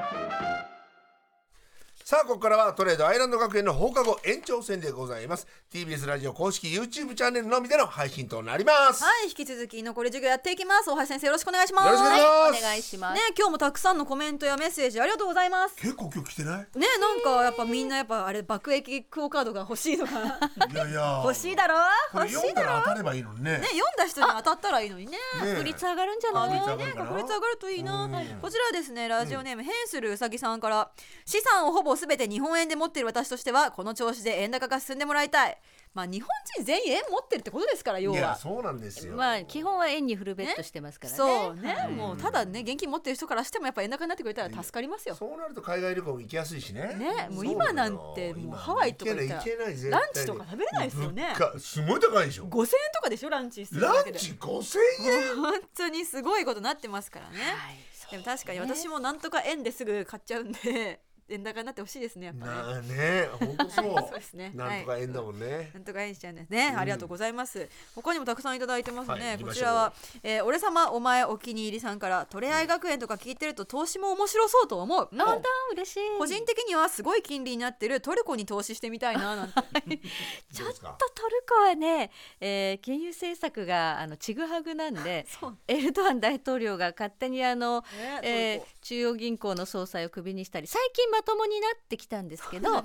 [2.07, 5.47] さあここからはトレードアイランド学園の放課後延長戦でございます。
[5.73, 10.91] TBS ラジオ公式 YouTube チャンネルのみでの配信となります、はい引き続き残り授業やっていきます。
[10.91, 11.87] 大橋先生よろしくお願いします。
[11.87, 15.77] よろしくお願いしおます、願いします、ね今日もたくさんのコメントやメッセージありがとうございます。
[15.77, 16.79] 結構今日来てない？
[16.79, 21.23] ねなんかやっぱみんなやっぱあれ爆撃クオカードが欲しいとかいやいや。
[21.25, 21.77] 欲しいだろ？
[22.13, 22.69] これ欲しいだろ？
[22.69, 23.53] 読んだら当たればいいのにね。
[23.53, 25.13] ね読んだ人に当たったらいいのにね。
[25.13, 25.19] ね
[25.55, 26.51] 確率上がるんじゃない？
[26.51, 27.07] 確率上がるかな？
[27.07, 28.05] 確率上がるといいな。
[28.05, 28.13] うん。
[28.43, 30.91] こちらはですねラジオネーム、ヘンスルうさぎさんから
[31.25, 35.59] 資産をほぼすべて日本円で持っている私としてはこの調子で円高が進んでもらいたい。
[35.95, 38.19] まあ日本人全員円持ってるってことですから要は。
[38.19, 39.15] いやそうなんですよ。
[39.15, 41.17] まあ基本は円にフルベットしてますからね。
[41.17, 41.93] そうね、はい。
[41.93, 45.15] もうただね現金持ってる人からしてもやっぱ円高になってくれたら助かりますよ。
[45.15, 46.97] そうなると海外旅行も行きやすいしね。
[46.99, 47.29] ね？
[47.31, 51.35] もう今なんてもうハワイとか行ったら今行けない行けないランチとか食べれないですよね。
[51.39, 53.31] 物価すごい高いでしょ5000円とかでしょ？
[53.31, 55.37] ランチランチ5000円？
[55.37, 57.77] 本当にすごいことになってますからね、はい
[58.11, 62.53] でも確かに私もなんとか円ですぐ買っちゃうんで円高になってほしいですねやっぱね。
[62.53, 63.95] なあね本当そう。
[64.09, 64.53] そうですね。
[64.55, 67.69] なんとか円だもんね、なんとか円しちゃうんですね、ありがとうございます。
[67.95, 75.09] 他にもたくさんいただいてますね、こちらは、えー俺様お前お気に入りさんからトレアイ学園とか聞いてると投資も面白そうと思う。
[75.13, 76.01] なんだ嬉しい。
[76.19, 79.55] 個人的にはすごい金利になってるトルコに投資してみたいななんて。
[80.53, 80.81] ちょっと
[81.15, 82.11] トルコはね、
[82.41, 85.59] えー金融政策があのちぐはぐなんで そう。
[85.69, 92.83] エルドアン大統領が勝手にあの、ねえ中央銀行の総裁をクビにしたり最近まともになってきたんですけど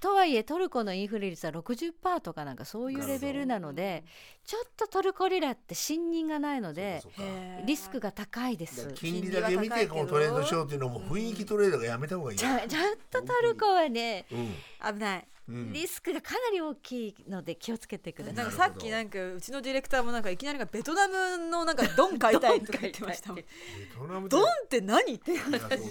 [0.00, 4.04] とはいえトルコのインフレ率は60%とかなんかそういうレベルなので
[4.44, 7.00] ちょっとトルコリラって信任がないので
[7.64, 8.92] リスクが高いです。
[8.94, 12.38] 金利だけ見てこのトレードしようっていうのも雰囲気トレードがやめた方がいい。
[12.38, 14.54] よちゃちゃんとトルコはねうん。
[14.94, 15.18] 危ない。
[15.18, 15.24] うん
[15.72, 18.34] リスクがかなり大きいので気をつけてください。
[18.36, 23.36] なんかさっきなんかうちのディレクターもなんかいきなりベトナムのなんかドン買いたいとか言ってましたもん。
[23.36, 23.44] ベ
[23.96, 25.82] トナムでドンって何って確かに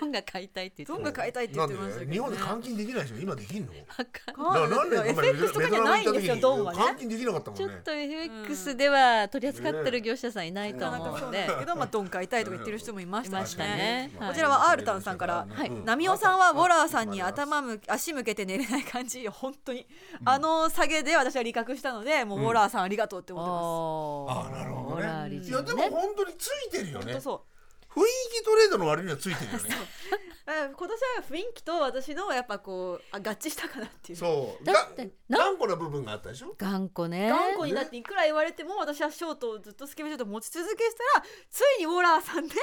[0.00, 3.16] ドンが買いたいって言ってドンが買いたいって言ってまし日本で換金できないでしょ？
[3.18, 3.72] 今できんの？
[3.92, 7.66] かんななんでお前 FX とかじゃないんですよドンはね換金できなかったもんね。
[7.66, 11.30] ちょっと FX では取り扱ってる業者さんいないと思うん。
[11.32, 14.10] ですけど、まあ、ドン買いたいとか言ってる人もいましたね。
[14.18, 14.28] はい。
[14.30, 19.86] こちらはアールタンさんからはいうんナミオさんはウォラーさんに頭む足向けて寝れない感じ本当に、
[20.24, 27.40] あの下げで私は理覚したのでもうウォラーさんありがとうって思ってます、ああなるほどねいやでも本当についてるよねそう
[27.92, 28.04] 雰囲
[28.40, 29.70] 気トレードの割にはついてるよね
[30.50, 34.18] 今年は雰囲気と私のやっぱこうあ合致したかなっていう。
[34.18, 34.64] そう。
[34.64, 36.54] だって頑固な部分があったでしょ？
[36.56, 37.28] 頑固ね。
[37.28, 42.54] 頑固になっていくら言われても私はショートをずっとスケベショート持ち続けてたらついにウォラーさんで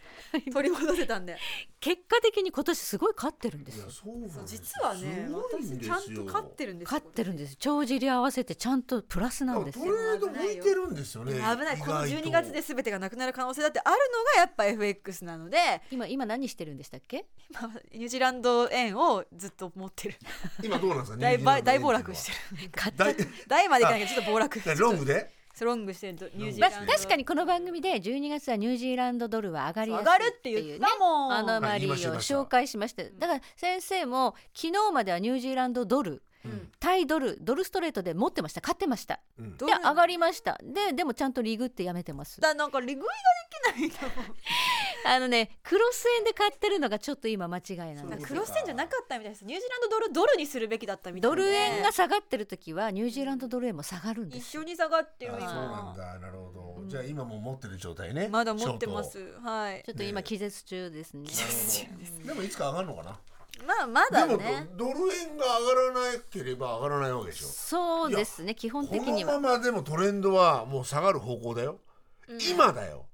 [0.52, 1.36] 取り戻せたんで。
[1.80, 3.84] 結果的に今年すごい勝ってるんですよ。
[3.84, 6.92] いやそうなんです実はねすごいん私ですよちゃんと勝ってるんですよ。
[6.94, 9.94] 勝ってるんです帳尻合わせてちゃんとプラスなんですトよ。
[9.94, 10.60] レード向い。
[10.60, 11.78] てるんですよね危ない。
[11.78, 12.28] この意外と。
[12.28, 15.58] 12月で全てがなくなる可能性だってあるのがやっぱ FX なので。
[15.90, 17.26] 今今何してるんでしたっけ？
[17.50, 20.16] 今ニュージーランド円をずっと持ってる。
[20.62, 21.18] 今どうなんですか？
[21.18, 22.70] 大ニュージーランド大暴落してる。
[22.70, 23.16] 買っ大
[23.46, 24.60] 大までいかないけどちょっと暴落。
[24.78, 25.30] ロングで？
[25.54, 31.32] スロングしてるとニュージーまあランド確かにこの番組で12月はニュージーランドドルは上がりやすい上がるって言ったもん。
[31.32, 33.04] アノマリーを紹介しました。
[33.04, 36.70] だから先生も昨日まではニュージーランドドルうん。
[36.78, 38.60] タイドルドルストレートで持ってました。
[38.60, 39.20] 買ってました。
[39.38, 39.56] うん。
[39.56, 40.58] で上がりました。
[40.60, 42.40] ででもちゃんとリグってやめてます。
[42.40, 43.06] だなんか利食いが
[43.80, 44.20] できないと
[45.08, 49.44] あのねクロス円で買ってるのがちょっと今間違いなんですクロス円じゃなかったみたいです。
[49.44, 55.34] ニュージーランドドルドルにするべきだったみたいでドル円が下がってる時はニュージーランドドル円も下がるんです一緒に下がってる。
[55.36, 56.18] あそうなん今だ。
[56.18, 56.88] なるほど。
[56.88, 58.28] じゃあ今もう持ってる状態ね。
[58.28, 59.18] まだ持ってます。
[59.42, 59.82] はい。
[59.84, 61.26] ちょっと今気絶中ですね。
[61.26, 63.20] 気絶中ートでもいつか上がるのかな？
[63.64, 67.46] まあまだでもねドル円が上がらなければ上がらないわけでしょ。
[67.46, 68.54] そうですね。
[68.54, 69.34] 基本こ的には。
[69.34, 71.78] のままでもトレンドはもう下がる方向だよ、
[72.50, 73.06] 今だよ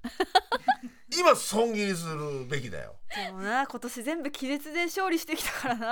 [1.18, 2.96] 今損切りするべきだよ。
[3.14, 5.86] でもな今年全部気絶で勝利してきたからな。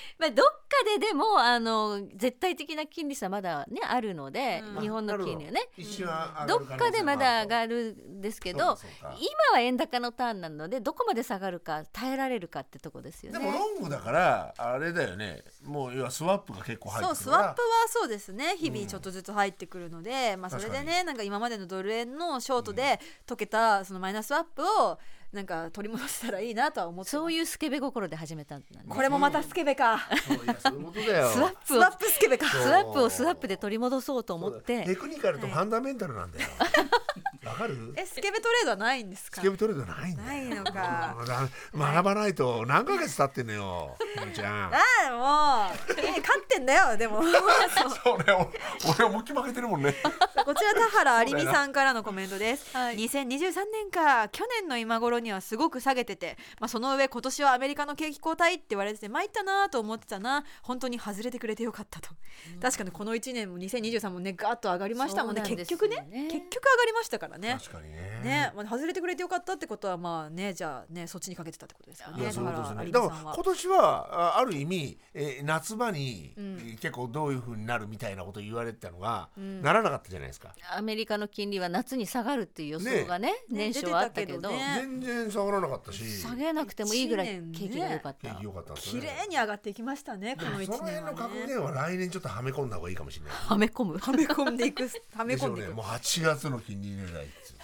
[0.18, 4.80] まあ、どっかででもあの絶対的な金利差まだねあるので、うん。
[4.80, 5.68] 日本の金利はね。
[5.76, 13.38] 一瞬は上がどるっかでまだ上るがるんですけけど今は円高のターンなのでどこまで下がるか耐えられるかってとこですよね。
[13.38, 15.42] でもロングだからあれだよね。
[15.62, 17.42] もう要はスワップが結構入そうってくるから。
[17.44, 18.56] スワップはそうですね。
[18.56, 24.98] 日々ちょっとずつ入ってくるので、まあそれで確ねなんか今までのドル円のショートで溶けたそのマイナススワップを
[25.32, 28.86] なんか取り戻せたらいいなとは思ってそういうスケベ心で始めたんだね。
[28.86, 30.00] これもまたスケベか。
[30.26, 31.28] そういやそういうことだよ。
[31.30, 32.46] スワップをスワップスケベか。
[32.48, 32.62] そう。
[32.62, 34.84] スワップをスワップで取り戻そうと思って。
[34.84, 36.48] テクニカルとファンダメンタルなんだよ。
[36.58, 36.66] わ
[37.62, 37.94] かる？
[37.96, 39.40] えスケベトレードはないんですか？
[39.40, 40.28] スケベトレードないんだよ。
[40.28, 41.16] ないのか。
[41.74, 43.96] 学ばないと何ヶ月経ってんのよ
[44.34, 44.74] ちゃん。
[44.74, 47.22] ああもうえ勝ってんだよでも。
[48.04, 49.94] そうね俺俺思いっきり負けてるもんね。
[50.44, 52.96] こちら田原有美さんからのコメントです、はい。
[52.96, 60.44] 2023年か去年の今頃にはすごく下げてて、まあ、その上今年はアメリカの景気後退って言われてて参ったなと思ってたな。
[60.62, 62.08] 本当に外れてくれてよかったと、
[62.60, 65.42] 確かにこの1年も2023もねガーッと上がりましたもんね。
[65.42, 68.20] そうなんです結局ね結局上がりましたからね確かにね。
[68.22, 72.24] ね、まあ、外れてくれてよかったってことはまあねじゃあねそっちにかけてたってことですかね。
[72.90, 76.44] だから今年はあある意味、えー夏場に、うん。
[76.58, 79.62] えー結構どういうふうになるみたいなこと言われてたのが、ん。
[79.62, 80.54] ならなかったじゃないですか。
[80.74, 83.34] アメリカの金利は夏に下がるっていう予想がねね。
[83.50, 84.32] 年初はあったけど。
[84.32, 84.80] 出てたけどね。
[84.80, 86.04] 全然下がらなかったし。
[86.04, 88.38] 下げなくてもいいぐらい景気が良かった。
[88.40, 93.98] 良かった綺麗に上がっていきましたねこの1でもその辺年はの格ね言は来年ちょっとはめ込んだ方がいいかもしれないはめ込む。
[94.02, 95.68] はめ込んでいくはめ込んでいく。
[95.68, 97.54] ねもう8月の金利狙いっつ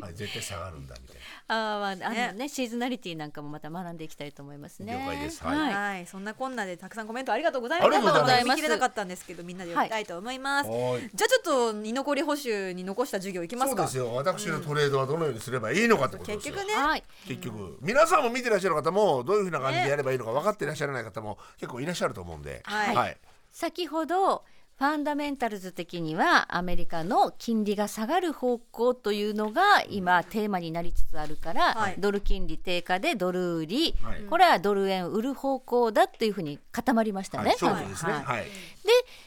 [0.00, 0.14] うはい。
[0.14, 1.16] 絶対下がるんだみたい
[1.48, 2.48] あーまああのねね。
[2.48, 4.92] シーズナリティなんかもまた学んでいきたいと思いますね。
[4.92, 5.42] 了解です。
[5.42, 5.50] は。
[5.50, 5.70] はい。
[5.70, 7.88] いはい、そんなこんなでたくさんコメントありがとうございます。
[7.88, 8.56] ありがとうございます。
[8.56, 10.70] 切れなかったんですけど、みんなで読みたいと思います。
[10.70, 11.00] なはい。
[11.00, 13.88] じゃあちょっと居残り補修に残した授業いきますか。
[13.88, 14.14] そうですよ。
[14.14, 16.54] 私のトレードはどのようにすればいいのかってことですよ。
[16.54, 17.04] 結局ね、はい。
[17.26, 22.62] 結局皆さんも見てらっしゃる方もどういうふうな感じでやればいいのか分かってらっしゃらない方も結構いらっしゃると思うんで。
[22.64, 22.94] はい。
[22.94, 23.16] はい。
[23.50, 24.44] 先ほど
[24.78, 31.96] ファンダメンタルズ的にはアメリカの金利が下がる方向というのが今テーマになりつつあるから、はい。
[31.98, 34.20] ドル金利低下でドル売り、はい。
[34.30, 37.56] これはドル円売る方向だっていうふうに固まりましたね。
[37.58, 37.88] はい。
[37.88, 38.12] ですね。
[38.12, 38.22] はい。
[38.22, 38.44] はい。
[38.44, 38.50] で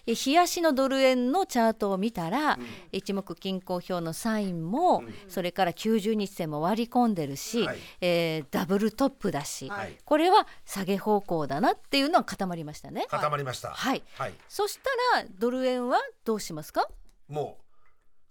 [0.05, 2.57] 冷やしのドル円のチャートを見たら、
[2.91, 7.77] 一目均衡表のサインも、それから90日線も割り込んでるし、はい。
[8.01, 9.97] えーダブルトップだし、はい。
[10.03, 13.05] これは下げ方向だなっていうのは固まりましたね。
[13.09, 13.69] 固まりました。
[13.69, 14.03] はい。
[14.17, 14.33] はい。
[14.49, 14.79] そし
[15.13, 16.87] たらドル円はどうしますか？
[17.27, 17.63] もう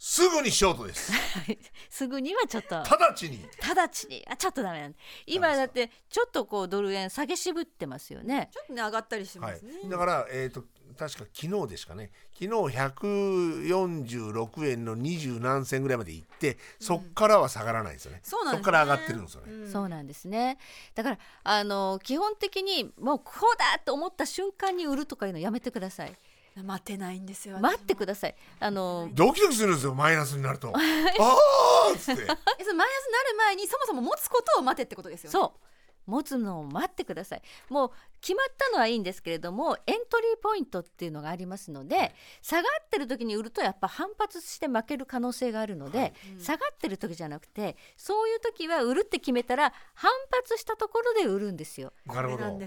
[0.03, 1.12] すぐにショートです。
[1.90, 2.77] すぐにはちょっと。
[2.81, 3.44] 直ちに。
[3.62, 4.25] 直ちに。
[4.29, 8.49] あちょっとダメなんで今だってちょっとこうドル円下げ渋ってますよね。
[8.53, 9.59] ちょっとね上がったりしまはい。
[9.59, 9.73] すね。
[9.88, 10.64] だからえっと
[10.98, 12.11] 確か昨日ですかね。
[12.33, 18.20] 昨日146円の20何銭ぐらいまで行ってそっからは下がらないんですよね。
[18.22, 18.62] そうなんですね。
[18.62, 19.53] っから上がってるんですよね。
[19.53, 19.70] うん。
[19.70, 20.59] そうなんですね。
[20.94, 26.14] だからあの基本的にもうこうだと思った瞬間に売るとかいうのやめてください。
[26.57, 27.59] 待てないんですよ。
[27.61, 28.35] 待ってください。
[28.59, 30.72] あのドキドキするんですよマイナスになると。
[30.74, 32.22] ああっつって。
[32.24, 35.33] えそのマイナスになる前にそもそも持つことを待てってことですよね。
[35.33, 35.70] そう
[36.11, 51.92] 持つのを待ってくださいもう決まったのはいいんですけれどもエントリーポイントっていうのがありますので、下がってる時に売るとやっぱ反発して負ける可能性があるので、下がってる時じゃなくてそういう時は売るって決めたら反発したところで売るんですよ。
[52.07, 52.59] なるほど。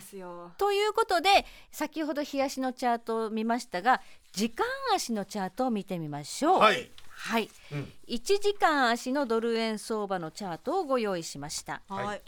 [0.58, 4.02] ということで先ほど日足のチャートを見ましたが
[4.32, 6.60] 時間足のチャートを見てみましょう。
[6.60, 11.82] はいはい、うん1時間足のドル円相場のチャートをご用意しました。
[11.88, 12.22] はいはい。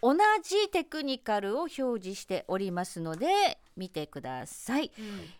[0.00, 4.90] 同じテクニカルを表示しておりますので見てください。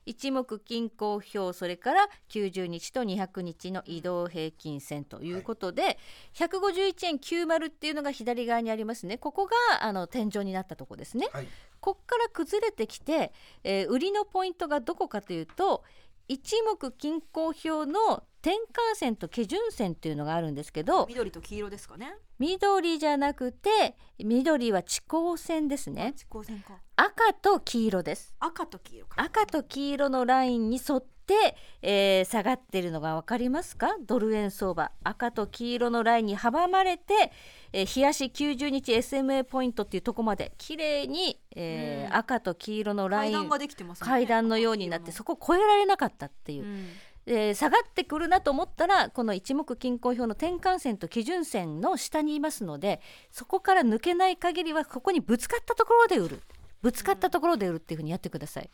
[0.06, 5.98] 一目均衡表それから90日と200日の移動平均線ということで、
[6.34, 11.28] 151円90っていうのが左側にありますねここがあの天井になったとこですね。
[11.32, 11.48] はい
[11.80, 15.84] ここから崩れてきて、えー売りのポイントがどこかというと
[16.26, 22.14] 一目均衡表の転換線と基準線というのがあるんですけど緑と黄色ですかね。
[22.38, 26.74] 緑じゃなくて緑は地高線ですね地高線か。
[26.96, 29.22] 赤と黄色です赤と黄色か。
[29.22, 33.96] 赤と黄色のラインに沿って、えー下がっているのが分かりますか？
[34.06, 37.32] ドル円相場赤と黄色のラインに阻まれて、
[37.72, 44.06] えー、冷やし90日 SMA ポイントっていうとこまで綺麗に、えーうん赤と黄色のライン階段ができてますね。
[44.08, 46.88] 階段のようになってそこを越えられなかったっていうう、ん
[47.30, 53.00] えー下がってくるなと思ったらこの一目均衡表の転換線と基準線の下にいますので
[53.30, 56.42] そこから抜けない限りはここにぶつかったところで売る。
[56.80, 58.70] ぶつかったところで売るっていうふうにやってください。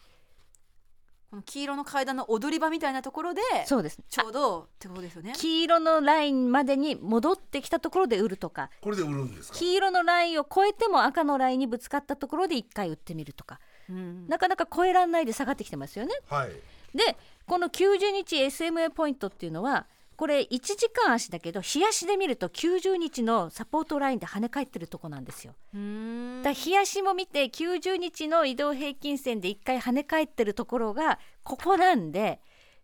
[1.31, 3.99] この黄色の階段の踊り場みたいなところでそうです。
[4.09, 5.33] ちょうどってことですよね。
[5.37, 9.59] 黄色のラインまでに戻ってきたところで売るとかこれで売るんですか？
[9.59, 13.59] 黄色のラインを越えても赤のラインにぶつかったところで1回売ってみるとか。
[13.91, 14.29] うん。
[14.29, 16.15] なかなか越えられないで下がってきてますよね。
[16.29, 16.51] はい
[16.95, 17.17] で
[17.47, 19.87] この90日 SMA ポイントっていうのは
[20.17, 25.55] これ1時間足だけど日足で見ると90日のサポートラインで跳ね返ってるとこなんですよ。
[25.73, 32.41] だから日足も見て90日の移動平均線で1回跳ね返ってるところがここなんで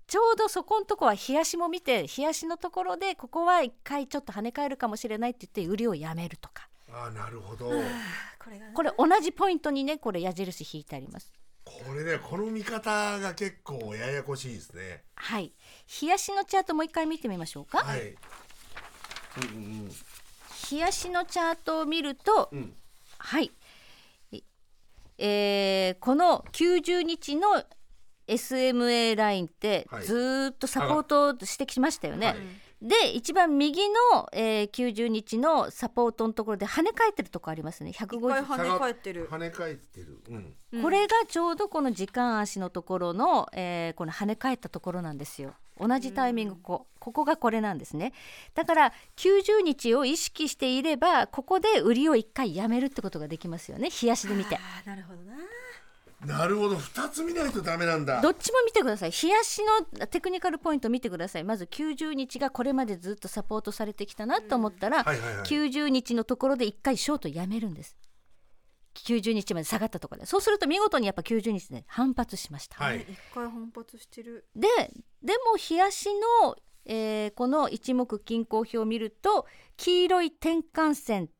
[0.09, 11.33] ちょうどそこのとこは日足も見て日足のところでここは1回ちょっと跳ね返るかもしれないって言って売りをやめるとかあーなるほどこれがねこれ同じポイントにねこれ矢印引いてあります。
[11.85, 15.05] これねこの見方が結構ややこしいですね。
[15.15, 15.53] はい。
[15.87, 17.79] 日足のチャートもう一回見てみましょうか。
[17.79, 18.01] はい。
[18.01, 18.15] うん
[19.45, 19.91] うん
[20.67, 22.75] 日足のチャートを見ると、うん。
[23.19, 23.51] はい、
[24.31, 24.43] い
[25.19, 27.65] えーこの90日の
[28.27, 30.05] SMA ラインってはい。
[30.05, 32.27] ずーっとサポートしてきましたよね。
[32.27, 32.37] はい
[32.83, 37.91] で一番右の、えー90日のサポートのところで跳ね返ってるとこありますね。
[37.91, 39.29] 一回150跳ね返ってる。
[39.29, 40.21] 跳ね返ってる。
[40.29, 40.57] うん。
[40.73, 40.83] うん。
[40.83, 45.55] これがちょうどこの時間足のところの、えーこの跳ね返ったところなんですよ。
[45.79, 48.13] 同じタイミングこここがこれなんですね。
[48.55, 53.91] だから90日を意識していればここで売りを一回やめるってことができますよね。
[53.91, 54.59] 日足で見て。
[54.85, 55.35] なるほどな
[56.27, 56.77] なるほど。
[56.77, 58.21] 二つ見ないとダメなんだ。
[58.21, 59.11] どっちも見てください。
[59.11, 61.45] 日足のテクニカルポイント見てください。
[61.45, 65.45] まず90日がこれまでずっとサポートされてきたなと思ったら、はいはいはい。
[65.45, 67.97] 90日のところで一回ショートやめるんです。
[68.95, 70.27] 90日まで下がったところで。
[70.27, 73.01] そうすると見事にやっぱ90日で反発しました、はい。
[73.01, 74.47] 一回反発してる。
[74.55, 74.69] で
[75.23, 76.11] でも日足
[76.43, 79.47] の、えーこの一目均衡表を見ると
[79.77, 81.31] 黄色い転換線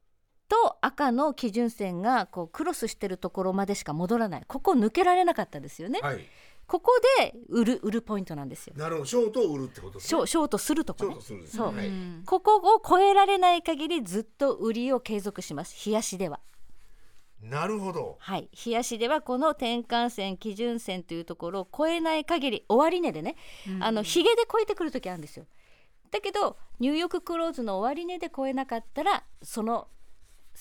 [0.51, 4.45] と赤の基準線がこうクロスしてるところまでしか戻らない。
[4.47, 6.27] ここ抜けられなかったですよね、はい。
[6.67, 8.75] ここで売る売るポイントなんですよ。
[8.77, 9.07] なるほど。
[9.07, 10.09] ショートを売るってことですね。
[10.09, 11.59] ショショートするとショこねートするんですね。
[11.59, 11.75] そう。
[11.75, 11.89] はい。
[11.89, 15.75] んここを超えられない限りずっと売りを継続します。
[15.77, 16.41] 日足では。
[17.41, 18.17] なるほど。
[18.19, 18.49] はい。
[18.53, 23.37] 日足ではこの転換線基準線というところを超えない限り終値でね、
[23.81, 25.47] あのヒゲで超えてくる時あるんですよ。
[26.11, 29.89] だけどニューヨーククローズの終値で超えなかったらその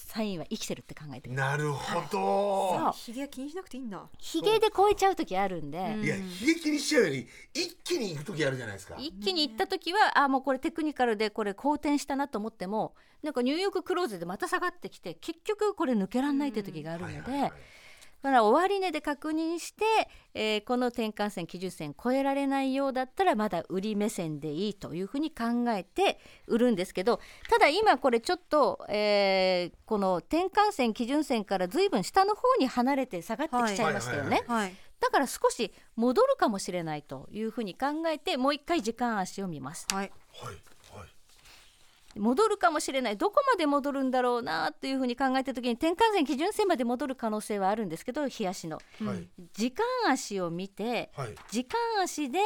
[0.08, 2.10] サインは生きてるって考えてくださいなるほど。
[2.12, 2.94] そう。
[2.96, 4.02] ひげ気にしなくていいんだ。
[4.18, 5.98] ヒゲで超えちゃう時あるんで、う。
[5.98, 8.96] んいや悲劇にしちゃうより一気に行く時あるじゃないですか。
[8.98, 17.56] 一気に行った時はあもうこれテクニカルでこれ好転したなと思ってもなんかニューヨーククローズでまた下がってきて結局これ抜けらんないっていう時があるので、はいはいはいだ
[18.22, 19.86] から終値で確認して、
[20.34, 34.44] えーこの転換線基準線超えられないようだったらまだ売り目線でいいというふうに考えて売るんですけどただ今これちょっと、えーこの転換線基準線からずいぶん下の方に離れて下がってきちゃいましたよね。
[35.00, 39.88] だから少し戻るかもしれないというふうに考えてもう一回時間足を見ます。
[39.92, 40.56] はいはいはい
[42.16, 43.18] 戻るかもしれない。
[43.18, 48.80] どこまで戻るんだろうなというふうに考えた時に転換線基準線まで戻る可能性はあるんですけど日足の。
[49.04, 49.28] はい。
[49.54, 51.36] 時間足を見てはい。
[51.52, 52.40] 時間足で、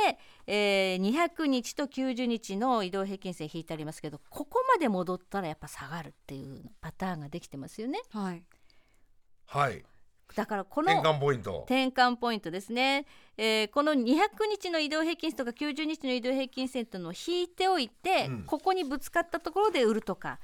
[0.48, 8.02] えー200日と90日の移動平均線引いてありますけどここまで戻ったらやっぱ下がるっていうパターンができてますよね。
[8.12, 8.44] はい。
[9.46, 9.84] はい
[10.36, 11.60] だからこの転換ポイント。
[11.68, 13.06] 転換ポイントですね、
[13.38, 14.18] えーこの200
[14.50, 18.44] 日の移動平均線とか90日の移動平均線とのを引いておいて、うん。
[18.44, 20.40] ここにぶつかったところで売るとか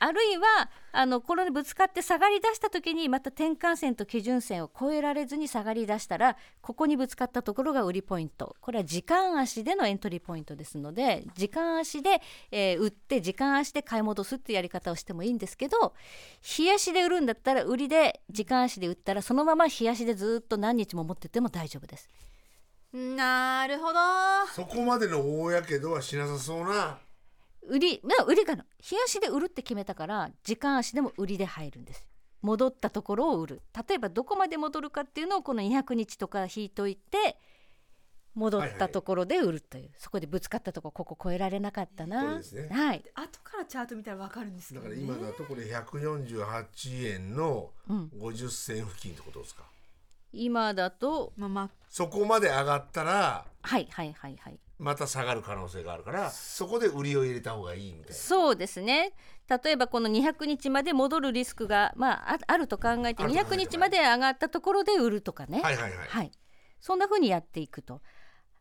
[0.00, 8.56] あるいはあのこれにぶつかって下がり出した時にまた転換線と基準線を超えられずに下がり出したらここにぶつかったところが売りポイント。
[8.60, 12.20] これは時間足でのエントリーポイントですので時間足で、
[12.50, 15.94] えー売って時間足で買い戻すっていうやり方をしてもいいんですけど
[16.42, 22.08] 日足で売るんだったら売りで時間足で売ったらそのまま日足でずっと何日も持ってても大丈夫です。
[22.92, 23.98] なるほど。
[24.54, 26.98] そこまでの大やけどはしなさそうな
[27.68, 32.06] 売りまあ売りが日足で売るって決めたから時間足でも売りで入るんです。
[32.40, 33.62] 戻ったところを売る。
[33.88, 37.36] 例えばどこまで戻るかっていうのをこの200日とか引いといて
[38.34, 42.68] 戻ったところで売るという、そこでぶつかったところここ超えられなかったな、ね。
[42.70, 49.64] はい、後からチャート見たらわかるんですけだどねから今だとこれ148円のうん、50銭付近ってことですか？
[50.32, 51.70] 今だとまあまあ。
[51.88, 58.14] そこまで上がったらはいはいはいはいまた下がる可能性があるからそこで売りを入れた方がいいみたいな。
[58.14, 59.12] そうですね。
[59.48, 66.30] 例えばこの200日まで戻るリスクが、まあ、ああると考えてあると考えて200日まで上がったところで売るとかね、はいはいはい、はい、
[66.80, 68.00] そんな風にやっていくと。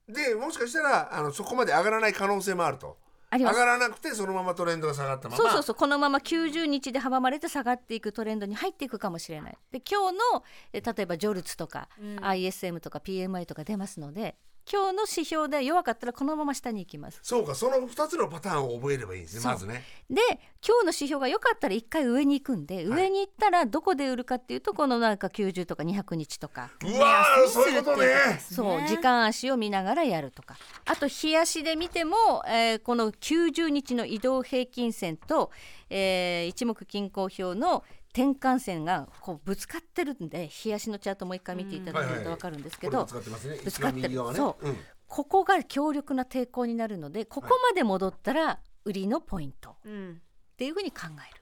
[0.07, 2.97] でもしかしたらあのそこまで上がらない可能性もあると。
[3.29, 3.55] あります。
[3.55, 5.37] 上がらなくてそのままトレンドが下がったまま。
[5.37, 9.57] そうそうそうこのまま90日で阻まれて下がっていくトレンドに入っていくかもしれない。
[9.71, 12.19] で今日のえ例えばジョルツとか、うん。
[12.19, 14.37] ISM とか PMI とか出ますので
[14.69, 17.19] 今日の指標で弱かったらこのまま下に行きます。
[17.23, 19.83] そうかその2つのパターンを覚えればいいんですねまずね。
[20.09, 20.21] で
[20.65, 26.69] 今日の指標が良かったら一回上に行くんで、上に行ったらどこで売るかっていうとこのなんか90とか200日とか。
[26.83, 28.07] うわーそういうことね。
[28.39, 30.57] そう時間足を見ながらやるとか。
[30.85, 35.51] あと日足で見ても、えーこの90日の移動平均線と、
[35.89, 37.83] えー一目均衡表の
[38.17, 44.15] 転換線がこうぶつかってるんで日足のチャートもう一回見ていただけると分かるんですけど、ぶつかってる。
[44.33, 44.67] そう。
[44.67, 44.77] うん。
[45.07, 50.21] ここが強力な抵抗になるのでここまで戻ったら売りのポイントっうん。
[50.57, 51.41] ていうふうに考える。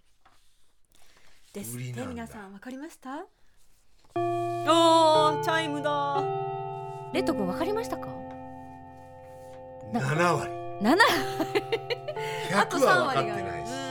[1.53, 1.83] ですね。
[1.83, 2.09] 売りなんだ。
[2.09, 3.25] 皆さんわかりました？
[4.15, 6.21] おーチャイムだ。
[7.13, 8.07] レッド君分かりましたか
[9.93, 10.51] ？7割
[10.81, 10.97] 7
[12.59, 13.84] あと100 3は分か割がってないですうん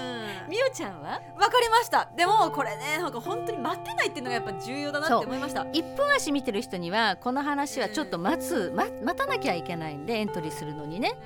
[0.49, 1.11] みおちゃんは？
[1.11, 1.19] わ
[1.49, 2.11] かりました。
[2.17, 5.63] でもこれねなんか本当に待ってないっていうのがやっぱ重要だなって思いました。
[5.63, 11.17] 1分足見てる人にはこの話はちょっと待つ、ま、待たなきゃいけないんでエントリーするのにね。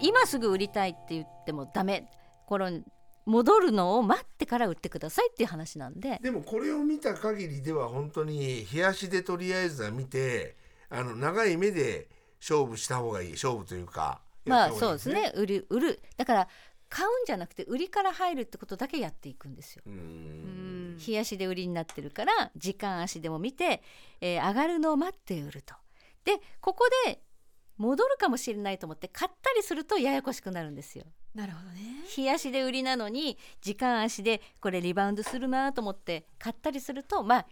[0.00, 2.10] 今すぐ売りたいって言ってもダメ。
[2.46, 2.70] この
[3.26, 6.18] 戻るのを待ってから売ってくださいっていう話なんで。
[6.22, 10.56] でもこれを見た限りでは本当に冷やしでとりあえずは見て
[10.88, 12.08] あの長い目で
[12.40, 15.32] 勝負した方がいい勝負というかまあそうですね。
[15.34, 16.00] 売る売る。
[16.16, 16.48] だから
[16.88, 19.82] 買うんじゃなくて売りから入るってことだけやっていくんですよ。
[19.86, 23.82] ううんん日足で売りになってるから時間足でも見て、
[24.20, 25.74] えー上がるのを待って売ると。
[26.24, 27.20] でここで
[27.76, 31.04] 戻るかもしれないと思って買ったりするとややこしくなるんですよ。
[31.34, 37.46] なるほどね日足で売りなのに時間足でこれリバウンドするなと思って買ったりするとまあ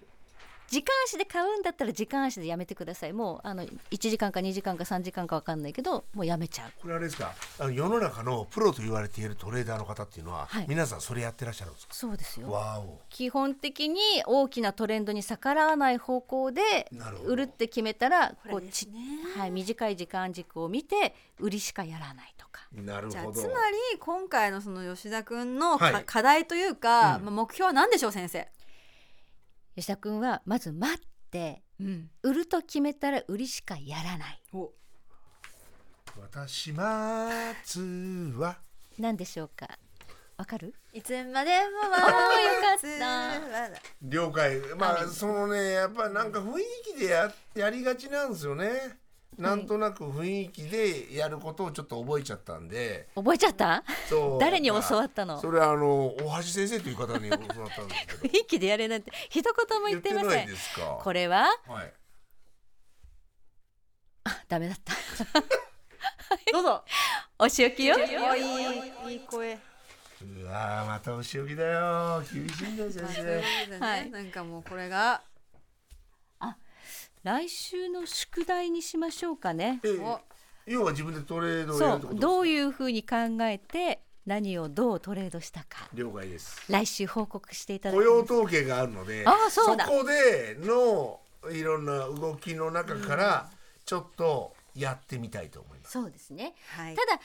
[0.68, 3.12] 時間足で買うんだったら時間足でやめてください。
[3.12, 6.72] もうあの1時間か2時間か3時間か分かんないけどもうやめちゃう。
[6.80, 7.32] これあれですか？
[7.58, 10.66] あの世の中のプロと言われているトレーダーの方っていうのは、はい。
[10.68, 11.94] 皆さんそれやってらっしゃるんですか？
[11.94, 12.50] そうですよ。
[12.50, 13.00] わお。
[13.10, 16.90] 基本的に大きなトレンドに逆らわない方向で
[17.24, 18.88] 売るって決めたらここうち
[19.36, 22.62] はい、短い時間軸を見て売りしかやらないとか。
[22.72, 23.10] なるほど。
[23.10, 26.04] じゃあつまり今回のその吉田君のか、はい。
[26.04, 27.24] 課題というか、うん。
[27.24, 28.48] まあ、目標は何でしょう先生、
[29.76, 30.98] 吉田君はまず待っ
[31.30, 34.40] てうん、売ると決めたら売りしかやらない。
[34.52, 34.70] お。
[36.20, 37.80] 私待つ
[38.36, 38.58] は
[38.96, 39.68] 何でしょうか？
[40.36, 40.72] わかる？
[40.92, 43.80] いつまでも あーよかった。
[43.80, 44.60] た了解。
[44.76, 46.64] まあそのねやっぱなんか雰囲
[46.94, 48.98] 気でややりがちなんですよね
[49.38, 53.08] なんとなく雰囲気でやることをちょっと覚えちゃったんで。
[53.14, 53.82] 覚えちゃった？
[54.08, 54.40] そう。
[54.40, 55.40] 誰に教わったの？
[55.40, 58.34] それはあの大橋先生という方に教わったんですけど。
[58.38, 59.12] 雰囲気でやれなんて。
[59.30, 60.98] 一言も言ってま言ないせんですか？
[61.02, 61.46] これは？
[61.66, 61.92] はい。
[64.24, 64.92] あダメだった。
[66.52, 66.84] どうぞ。
[67.38, 67.96] お仕置きよ。
[67.96, 69.58] おいいいい声。
[70.22, 72.22] うわーまたお仕置きだよ。
[72.32, 73.06] 厳しいんだよ先
[73.68, 73.78] 生。
[73.78, 74.10] はい。
[74.10, 75.20] なんかもうこれが
[77.24, 79.80] 来週の宿題にしましょうかね。
[79.82, 80.20] えお。
[80.66, 82.20] 要は自分でトレードをやるってことそう。
[82.20, 85.88] どういうふうに考えて何をどうトレードしたか。
[85.94, 86.62] 了解です。
[86.70, 88.30] 来週報告していただ雇きます。
[88.30, 89.86] 用統計があるのであーそうだ。
[89.86, 91.18] こでの
[91.50, 93.50] いろんな動きの中から
[93.86, 95.73] ちょっとやってみたいと思います。
[95.84, 96.54] そうですね。
[96.76, 96.94] はい。
[96.94, 97.20] ただ今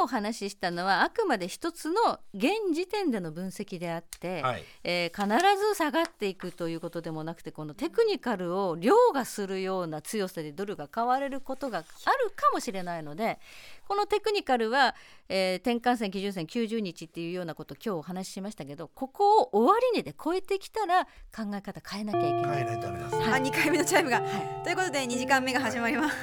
[0.00, 4.64] 日お話ししたのはあくまで一つの現時点での分析であって、はい。
[4.84, 13.38] えー必ず下がっていくということでもなくてこのテクニカルを凌駕するような強さでドルが買われることがあるかもしれないので
[13.86, 14.94] このテクニカルは、
[15.34, 22.56] えー転換線基準線90日っていうようなことを今日お話ししましたけどここを終値で超えてきたら考え方変えなきゃいけない。
[22.56, 23.16] 変えないとダメです。
[23.16, 24.20] あ2回目のチャイムが、
[24.62, 26.16] ということで2時間目が始まります。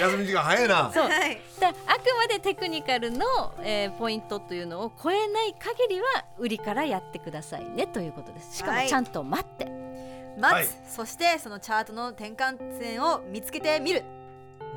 [0.00, 0.90] 休み時間早いな。
[0.92, 1.04] そう。
[1.04, 1.76] はい、だあく
[2.16, 3.26] までテクニカルの、
[3.62, 8.56] えーポイントというのを超えない限りは売りからやってくださいねということです。
[8.56, 9.66] しかはいもちゃんと待って、
[10.38, 10.68] 待つ、はい。
[10.88, 14.02] そしてそのチャートの転換線を見つけてみる。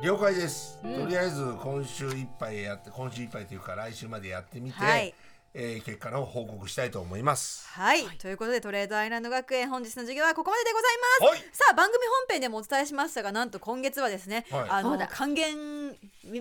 [0.02, 1.02] 了解です、うん。
[1.02, 5.14] とりあえず今週いっぱいやって今週いっぱいというか来週までやってみて、はい
[5.52, 7.66] えー結果の報告したいと思います。
[7.68, 10.90] はい、ということでトレードアイランド学園本日の授業はここまででござい
[11.22, 11.42] ます。
[11.42, 11.50] はい。
[11.52, 11.98] さあ番組
[12.28, 14.66] 本編でもお伝えしましたがなんと今月はですね、はい。
[14.68, 15.96] あの還元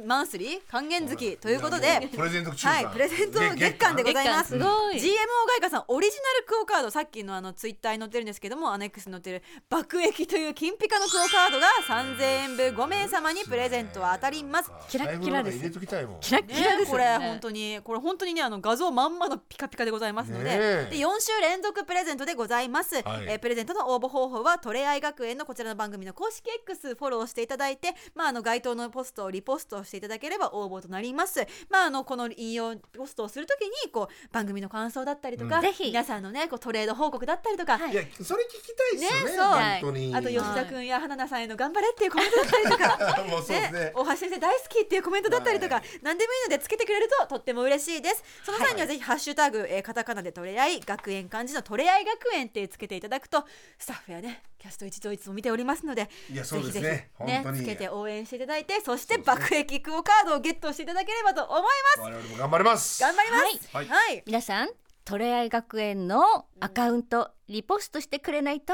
[0.06, 0.62] マンスリー？
[0.70, 2.00] 還元月ということで。
[2.02, 4.50] もプレゼント中はいプレゼント月間でございます。
[4.50, 5.00] すごい GMO
[5.48, 14.72] 外貨さんオリジナルクオカードさっきのあのツイッターに載ってるんですけどもアネックスに載ってる爆益という金ピカのクオカードが3000円分5名様にプレゼントは当たります。
[14.90, 16.20] キラッキラです入れときたいもん。
[16.20, 16.98] キラッキラねですよ。
[16.98, 20.88] ねこれ本当にこれ本当にねあの画像まんまのピカピカでございますので,、ねえ。
[20.92, 23.26] で4週連続プレゼントでございます、はい。
[23.28, 31.46] えープレゼントの応募方法はトレアイ学園のこちらの番組の公式 X フォローしていただいて、まあ、あの該当のポストをリポストトしていただければ応募となります。
[31.70, 35.62] まああのこの引用ポストをするときにこう番組の感想だったりとか、うん。
[35.62, 35.86] ぜひ。
[35.86, 37.94] 皆さんのねこうトレード報告だったりとか、はい。
[37.94, 39.48] いやそれ聞きたいですよねねそう。
[39.48, 40.16] 本当に。
[40.16, 43.24] あと吉田君や花菜さんへの頑張れっていうコメントだったりとか。
[43.30, 43.92] もうそうですね。
[43.96, 48.24] 大橋先生大好きっていうコメントだったりとか、は何でもいいのでつけてくれるととっても嬉しいです。
[48.44, 53.46] その際にはぜひハッシュタグ、えーカタカナでトレアイ学園漢字のトレアイ学園ってつけていただくと
[53.78, 56.82] スタッフやねキャスト一同いつも見ておりますのでいやそうですね。
[56.82, 57.60] ぜひぜひ本当に。
[57.60, 62.00] つけて応援していただいてそして爆撃クオカードをゲットしていただければと思います。
[62.00, 63.00] 我々も頑張ります。
[63.04, 63.70] 頑張ります。
[63.76, 63.86] はい。
[63.86, 64.24] はい。
[64.26, 64.70] 皆さん
[65.06, 68.74] トレアイ学園のアカウントリポストしてくれないと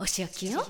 [0.00, 0.66] お仕置きよ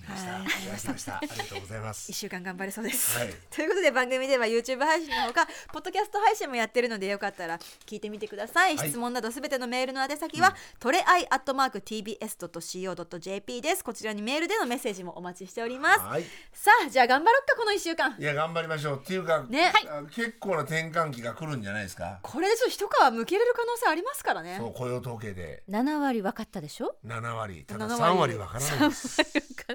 [0.00, 0.32] 入りました。
[0.32, 0.42] はい。
[0.44, 1.16] いただきました。
[1.16, 2.10] ありがとうございます。
[2.10, 3.34] 一週間頑張れそうです、はい。
[3.50, 8.88] ということで番組では YouTube 配信のほかポッドキャスト配信もやってるのでよかったら聞いてみてください、はい。
[8.88, 13.84] 質問などすべてのメールの宛先は、トレアイアットマーク TBS.CO.JP です。
[13.84, 16.00] こちらにメールでのメッセージもお待ちしております。
[16.00, 16.24] はい。
[16.52, 18.16] さあじゃあ頑張ろっかこの一週間。
[18.18, 19.00] いや頑張りましょう。
[19.02, 19.72] っていうかね。
[19.88, 22.18] あ結構な転換期が来るんじゃないですか？
[22.22, 24.56] これでちょっと一皮むけれる可能性ありますからね。
[24.58, 25.62] そう雇用統計で。
[25.68, 27.64] 7割分かったでしょ？7割。
[27.66, 29.22] ただ7 3割わからないです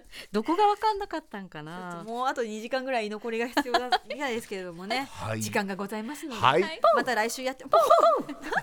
[0.32, 2.03] どこが分かんなかったんかな？
[2.05, 5.41] もうあと2時間ぐらい居残りが必要だみたいですけれどもね、はい。
[5.41, 6.82] 時間がございますので、はい。
[6.95, 7.82] また来週やってポン。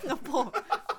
[0.03, 0.51] 何のポン。
[0.51, 0.53] こ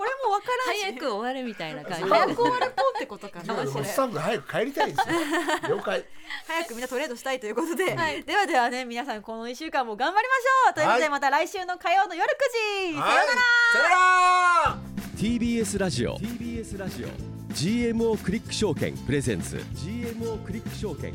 [0.04, 0.84] れもわからんし。
[0.84, 2.10] 早く終わるみたいな感じ。
[2.10, 3.44] 早く終わるポンってことかな。
[3.44, 3.48] ス
[3.96, 5.78] タッフ早く帰りたいですよ。
[5.78, 6.06] 了解。
[6.48, 7.96] 早くみんなトレードしたいということで、
[8.26, 10.74] ではではね皆さんこの1週間も頑張りましょう。
[10.76, 13.12] ということで、はいまた来週の火曜の夜9時、さようなら。
[13.12, 13.28] はい。
[13.74, 14.78] さよなら。
[15.18, 16.18] TBS ラジオ。
[16.18, 21.14] TBS ラジオ GMO クリック証券プレゼンツ GMO クリック証券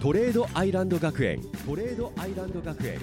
[0.00, 2.98] トレードアイランド学園トレードアイランド学園